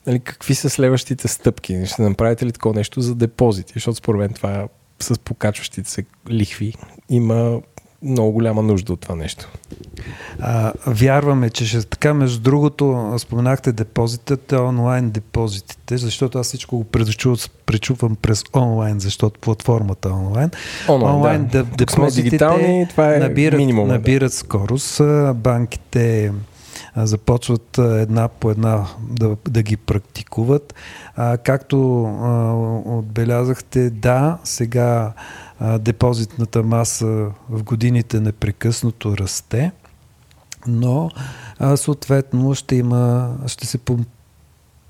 [0.07, 1.85] нали, какви са следващите стъпки?
[1.85, 3.73] Ще направите ли такова нещо за депозити?
[3.73, 4.67] Защото според мен това
[4.99, 6.73] с покачващите се лихви
[7.09, 7.61] има
[8.03, 9.49] много голяма нужда от това нещо.
[10.39, 12.13] А, вярваме, че ще така.
[12.13, 16.83] Между другото, споменахте депозитите, онлайн депозитите, защото аз всичко го
[17.65, 20.51] пречувам през онлайн, защото платформата е онлайн.
[20.89, 21.63] Онлайн, онлайн да.
[21.63, 25.01] депозитите дигитални, това е набират, минимум, набират скорост.
[25.35, 26.31] Банките
[26.95, 30.73] започват една по една да, да ги практикуват.
[31.15, 32.53] А, както а,
[32.97, 35.13] отбелязахте, да, сега
[35.79, 39.71] депозитната маса в годините непрекъснато расте,
[40.67, 41.09] но
[41.75, 43.79] съответно ще има, ще се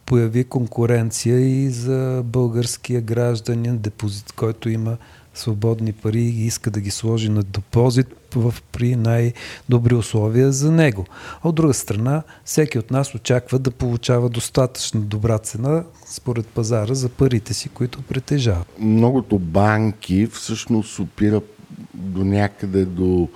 [0.05, 4.97] появи конкуренция и за българския гражданин, депозит, който има
[5.39, 11.05] свободни пари и иска да ги сложи на депозит в, при най-добри условия за него.
[11.43, 16.93] А от друга страна, всеки от нас очаква да получава достатъчно добра цена според пазара
[16.93, 18.67] за парите си, които притежават.
[18.79, 21.55] Многото банки всъщност опират
[21.93, 23.29] до някъде до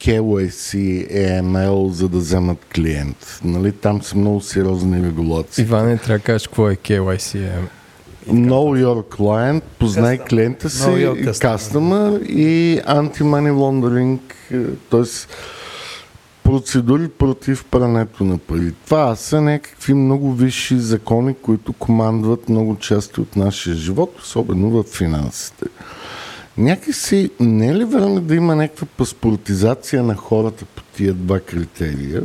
[0.00, 0.72] KYC,
[1.12, 3.40] AML, за да вземат клиент.
[3.44, 5.62] Нали, там са много сериозни регулации.
[5.62, 7.77] Иване, трябва да кажеш какво е KYC, AML.
[8.28, 10.28] Know your client, познай Custom.
[10.28, 14.18] клиента си, customer и anti-money laundering,
[14.90, 15.02] т.е.
[16.44, 18.72] процедури против прането на пари.
[18.84, 24.82] Това са някакви много висши закони, които командват много части от нашия живот, особено в
[24.82, 25.64] финансите.
[26.58, 32.22] Някакси не е ли време да има някаква паспортизация на хората по тия два критерия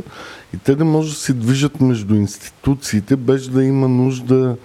[0.54, 4.56] и те да може да се движат между институциите, без да има нужда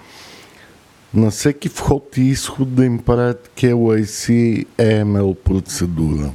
[1.14, 6.32] на всеки вход и изход да им правят KYC AML процедура?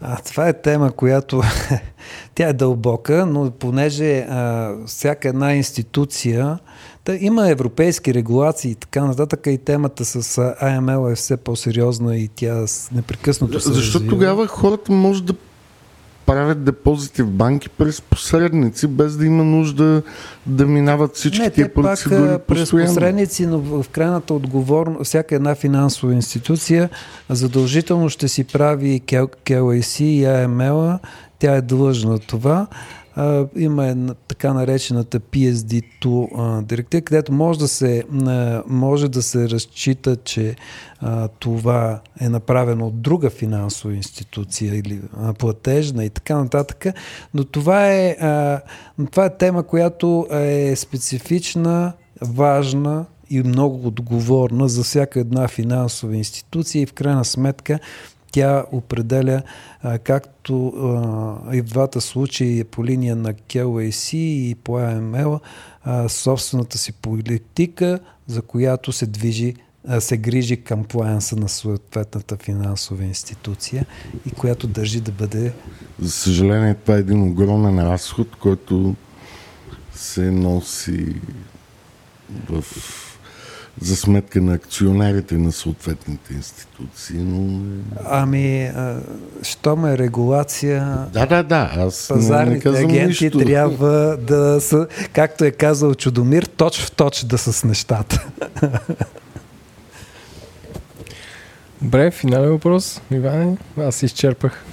[0.00, 1.42] А, това е тема, която
[2.34, 6.58] тя е дълбока, но понеже а, всяка една институция
[7.04, 10.22] да, има европейски регулации и така нататък и темата с
[10.62, 14.10] AML е все по-сериозна и тя непрекъснато се Защо развива.
[14.10, 15.34] тогава хората може да
[16.26, 20.02] правят депозити в банки през посредници, без да има нужда
[20.46, 25.54] да минават всички Не, тия процедури пак, през посредници, но в крайната отговорност, всяка една
[25.54, 26.90] финансова институция
[27.30, 30.98] задължително ще си прави KYC и AML,
[31.38, 32.66] тя е длъжна това
[33.16, 33.94] а, има е
[34.28, 40.56] така наречената PSD2 а, директива, където може да се, а, може да се разчита, че
[41.00, 46.86] а, това е направено от друга финансова институция или а, платежна и така нататък,
[47.34, 48.60] но това е, а,
[49.10, 56.82] това е тема, която е специфична, важна и много отговорна за всяка една финансова институция
[56.82, 57.78] и в крайна сметка
[58.34, 59.42] тя определя
[60.04, 60.72] както
[61.52, 65.40] и в двата случаи по линия на KYC и по AML
[66.08, 69.54] собствената си политика, за която се движи
[69.98, 73.86] се грижи към планса на съответната финансова институция
[74.26, 75.52] и която държи да бъде.
[75.98, 78.94] За съжаление, това е един огромен разход, който
[79.94, 81.16] се носи
[82.48, 82.64] в
[83.80, 87.16] за сметка на акционерите на съответните институции.
[87.18, 87.60] Но...
[88.04, 88.70] Ами,
[89.42, 91.70] що е регулация, да, да, да.
[91.76, 93.38] Аз пазарните не, не агенти нищо.
[93.38, 98.26] трябва да са, както е казал Чудомир, точ в точ да са с нещата.
[101.82, 103.00] Добре, финален въпрос.
[103.10, 104.64] Иване, аз изчерпах.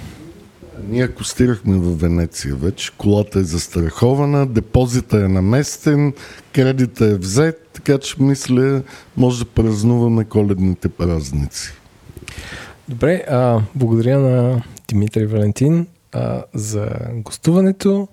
[0.88, 2.90] Ние акустирахме в Венеция вече.
[2.98, 6.12] Колата е застрахована, депозита е наместен,
[6.52, 8.82] кредита е взет, така че мисля,
[9.16, 11.72] може да празнуваме коледните празници.
[12.88, 18.08] Добре, а, благодаря на Димитър и Валентин а, за гостуването.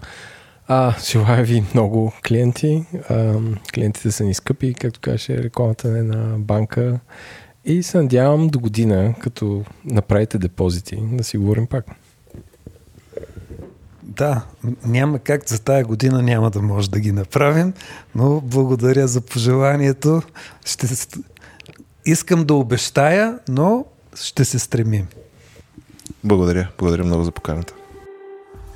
[0.67, 2.85] А, желая ви много клиенти.
[3.09, 3.35] А,
[3.73, 6.99] клиентите са ни скъпи, както каже рекламата на една банка.
[7.65, 11.85] И се надявам до година, като направите депозити, да си говорим пак.
[14.09, 14.41] Да,
[14.85, 17.73] няма как за тая година няма да може да ги направим,
[18.15, 20.21] но благодаря за пожеланието.
[20.65, 20.87] Ще...
[22.05, 23.85] Искам да обещая, но
[24.15, 25.07] ще се стремим.
[26.23, 26.67] Благодаря.
[26.77, 27.73] Благодаря много за поканата.